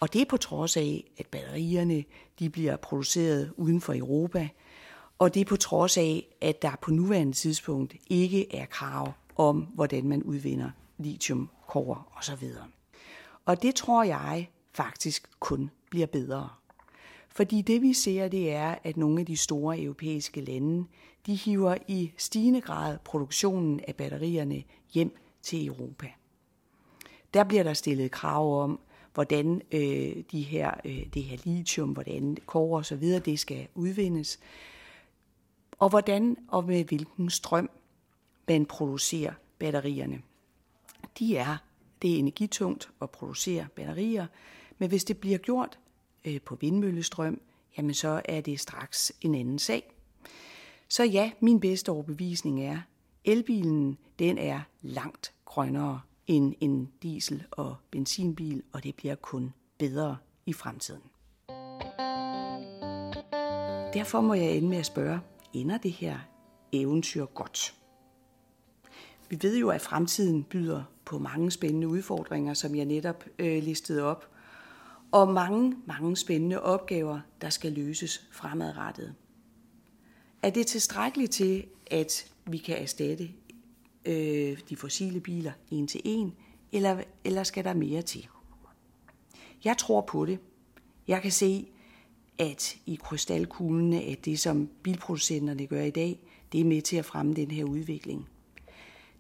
Og 0.01 0.13
det 0.13 0.21
er 0.21 0.27
på 0.29 0.37
trods 0.37 0.77
af, 0.77 1.11
at 1.19 1.27
batterierne 1.27 2.05
de 2.39 2.51
bliver 2.51 2.77
produceret 2.77 3.53
uden 3.57 3.81
for 3.81 3.95
Europa, 3.95 4.49
og 5.19 5.35
det 5.35 5.41
er 5.41 5.45
på 5.45 5.57
trods 5.57 5.97
af, 5.97 6.27
at 6.41 6.63
der 6.63 6.77
på 6.83 6.91
nuværende 6.91 7.33
tidspunkt 7.33 7.95
ikke 8.11 8.55
er 8.55 8.67
krav 8.67 9.13
om, 9.37 9.61
hvordan 9.61 10.09
man 10.09 10.23
udvinder 10.23 10.71
lithium, 10.99 11.51
kover 11.69 12.13
osv. 12.17 12.49
Og 13.45 13.63
det 13.63 13.75
tror 13.75 14.05
jeg 14.05 14.51
faktisk 14.73 15.29
kun 15.41 15.71
bliver 15.91 16.07
bedre. 16.07 16.49
Fordi 17.29 17.63
det 17.63 17.83
vi 17.83 17.93
ser, 17.93 18.29
det 18.29 18.53
er, 18.53 18.75
at 18.85 18.97
nogle 18.97 19.21
af 19.21 19.27
de 19.27 19.37
store 19.37 19.81
europæiske 19.81 20.41
lande, 20.41 20.87
de 21.27 21.35
hiver 21.35 21.77
i 21.89 22.13
stigende 22.17 22.61
grad 22.61 22.99
produktionen 23.05 23.81
af 23.89 23.97
batterierne 23.97 24.63
hjem 24.95 25.17
til 25.43 25.67
Europa. 25.67 26.07
Der 27.35 27.45
bliver 27.45 27.63
der 27.63 27.75
stillet 27.75 28.11
krav 28.11 28.63
om, 28.63 28.81
hvordan 29.15 29.63
øh, 29.73 30.25
de 30.33 30.43
her, 30.43 30.71
øh, 30.85 31.07
det 31.15 31.23
her 31.23 31.37
lithium, 31.45 31.91
hvordan 31.91 32.37
kover 32.47 32.79
og 32.79 32.87
så 32.87 32.97
videre, 32.97 33.21
det 33.21 33.39
skal 33.39 33.69
udvindes, 33.75 34.41
og 35.79 35.89
hvordan 35.89 36.37
og 36.49 36.65
med 36.65 36.85
hvilken 36.85 37.31
strøm 37.31 37.71
man 38.49 38.67
producerer 38.67 39.33
batterierne. 39.59 40.23
De 41.19 41.37
er, 41.37 41.57
det 42.03 42.15
er 42.15 42.19
energitungt 42.19 42.91
at 43.03 43.11
producere 43.11 43.67
batterier, 43.77 44.27
men 44.79 44.89
hvis 44.89 45.05
det 45.05 45.19
bliver 45.19 45.39
gjort 45.39 45.79
øh, 46.25 46.41
på 46.41 46.55
vindmøllestrøm, 46.55 47.41
jamen 47.77 47.95
så 47.95 48.23
er 48.25 48.41
det 48.41 48.61
straks 48.61 49.13
en 49.21 49.35
anden 49.35 49.59
sag. 49.59 49.93
Så 50.89 51.05
ja, 51.05 51.33
min 51.41 51.61
bedste 51.61 51.93
overbevisning 51.93 52.63
er, 52.63 52.79
elbilen 53.25 53.99
den 54.19 54.39
er 54.39 54.61
langt 54.83 55.33
grønnere 55.45 56.01
end 56.31 56.55
en 56.61 56.93
diesel- 57.03 57.47
og 57.51 57.77
benzinbil, 57.91 58.63
og 58.73 58.85
det 58.85 58.95
bliver 58.95 59.15
kun 59.15 59.53
bedre 59.79 60.17
i 60.47 60.53
fremtiden. 60.53 61.03
Derfor 63.95 64.21
må 64.21 64.35
jeg 64.35 64.57
ende 64.57 64.69
med 64.69 64.79
at 64.79 64.87
spørge, 64.87 65.21
ender 65.53 65.79
det 65.79 65.93
her 65.93 66.19
eventyr 66.73 67.25
godt? 67.25 67.75
Vi 69.29 69.39
ved 69.43 69.59
jo, 69.59 69.71
at 69.71 69.81
fremtiden 69.81 70.45
byder 70.45 70.83
på 71.05 71.19
mange 71.19 71.51
spændende 71.51 71.89
udfordringer, 71.89 72.55
som 72.55 72.75
jeg 72.75 72.85
netop 72.85 73.25
øh, 73.39 73.63
listede 73.63 74.03
op, 74.03 74.31
og 75.13 75.29
mange, 75.29 75.77
mange 75.87 76.17
spændende 76.17 76.63
opgaver, 76.63 77.21
der 77.41 77.51
skal 77.51 77.73
løses 77.73 78.29
fremadrettet. 78.33 79.15
Er 80.43 80.51
det 80.51 80.67
tilstrækkeligt 80.67 81.33
til, 81.33 81.67
at 81.87 82.33
vi 82.47 82.59
kan 82.59 82.83
erstatte 82.83 83.31
øh, 84.05 84.59
de 84.69 84.77
fossile 84.77 85.21
biler 85.21 85.53
en 85.71 85.87
til 85.87 86.01
en, 86.05 86.33
eller, 86.73 87.03
eller 87.25 87.43
skal 87.43 87.65
der 87.65 87.75
mere 87.75 88.03
til? 88.03 88.29
Jeg 89.65 89.79
tror 89.79 90.01
på 90.01 90.27
det. 90.27 90.39
Jeg 91.09 91.23
kan 91.23 91.33
se, 91.33 91.69
at 92.39 92.77
i 92.87 92.99
krystalkuglen, 93.03 93.93
at 93.93 94.25
det, 94.25 94.39
som 94.39 94.69
bilproducenterne 94.83 95.67
gør 95.67 95.83
i 95.83 95.91
dag, 95.91 96.21
det 96.53 96.61
er 96.61 96.65
med 96.65 96.83
til 96.83 96.97
at 96.97 97.05
fremme 97.05 97.35
den 97.35 97.51
her 97.51 97.65
udvikling. 97.65 98.29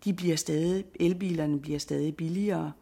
De 0.04 0.12
bliver 0.12 0.36
stadig, 0.36 0.84
elbilerne 1.00 1.60
bliver 1.60 1.78
stadig 1.78 2.16
billigere, 2.16 2.72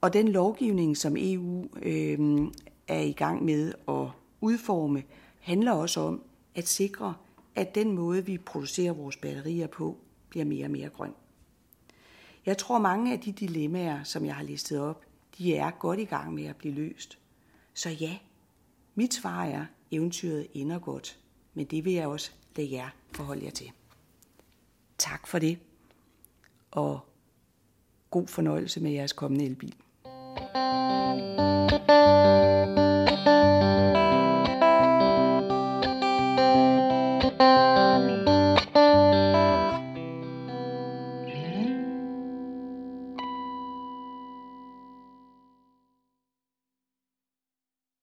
og 0.00 0.12
den 0.12 0.28
lovgivning, 0.28 0.96
som 0.96 1.16
EU 1.18 1.68
øh, 1.82 2.48
er 2.88 3.00
i 3.00 3.12
gang 3.12 3.44
med 3.44 3.72
at 3.88 4.06
udforme, 4.40 5.02
handler 5.40 5.72
også 5.72 6.00
om 6.00 6.22
at 6.54 6.68
sikre, 6.68 7.14
at 7.54 7.74
den 7.74 7.92
måde, 7.92 8.26
vi 8.26 8.38
producerer 8.38 8.92
vores 8.92 9.16
batterier 9.16 9.66
på, 9.66 9.96
bliver 10.28 10.44
mere 10.44 10.66
og 10.66 10.70
mere 10.70 10.88
grøn. 10.88 11.12
Jeg 12.48 12.58
tror, 12.58 12.78
mange 12.78 13.12
af 13.12 13.20
de 13.20 13.32
dilemmaer, 13.32 14.04
som 14.04 14.24
jeg 14.24 14.34
har 14.34 14.42
listet 14.42 14.80
op, 14.80 15.04
de 15.38 15.56
er 15.56 15.70
godt 15.70 16.00
i 16.00 16.04
gang 16.04 16.34
med 16.34 16.44
at 16.44 16.56
blive 16.56 16.74
løst. 16.74 17.18
Så 17.74 17.90
ja, 17.90 18.18
mit 18.94 19.14
svar 19.14 19.44
er, 19.44 19.64
eventyret 19.90 20.46
ender 20.54 20.78
godt, 20.78 21.18
men 21.54 21.66
det 21.66 21.84
vil 21.84 21.92
jeg 21.92 22.06
også 22.06 22.30
lade 22.56 22.72
jer 22.72 22.88
forholde 23.12 23.44
jer 23.44 23.50
til. 23.50 23.70
Tak 24.98 25.26
for 25.26 25.38
det, 25.38 25.58
og 26.70 27.00
god 28.10 28.26
fornøjelse 28.26 28.80
med 28.80 28.90
jeres 28.90 29.12
kommende 29.12 29.44
elbil. 29.44 29.74
thank 31.86 31.90
you 31.90 32.37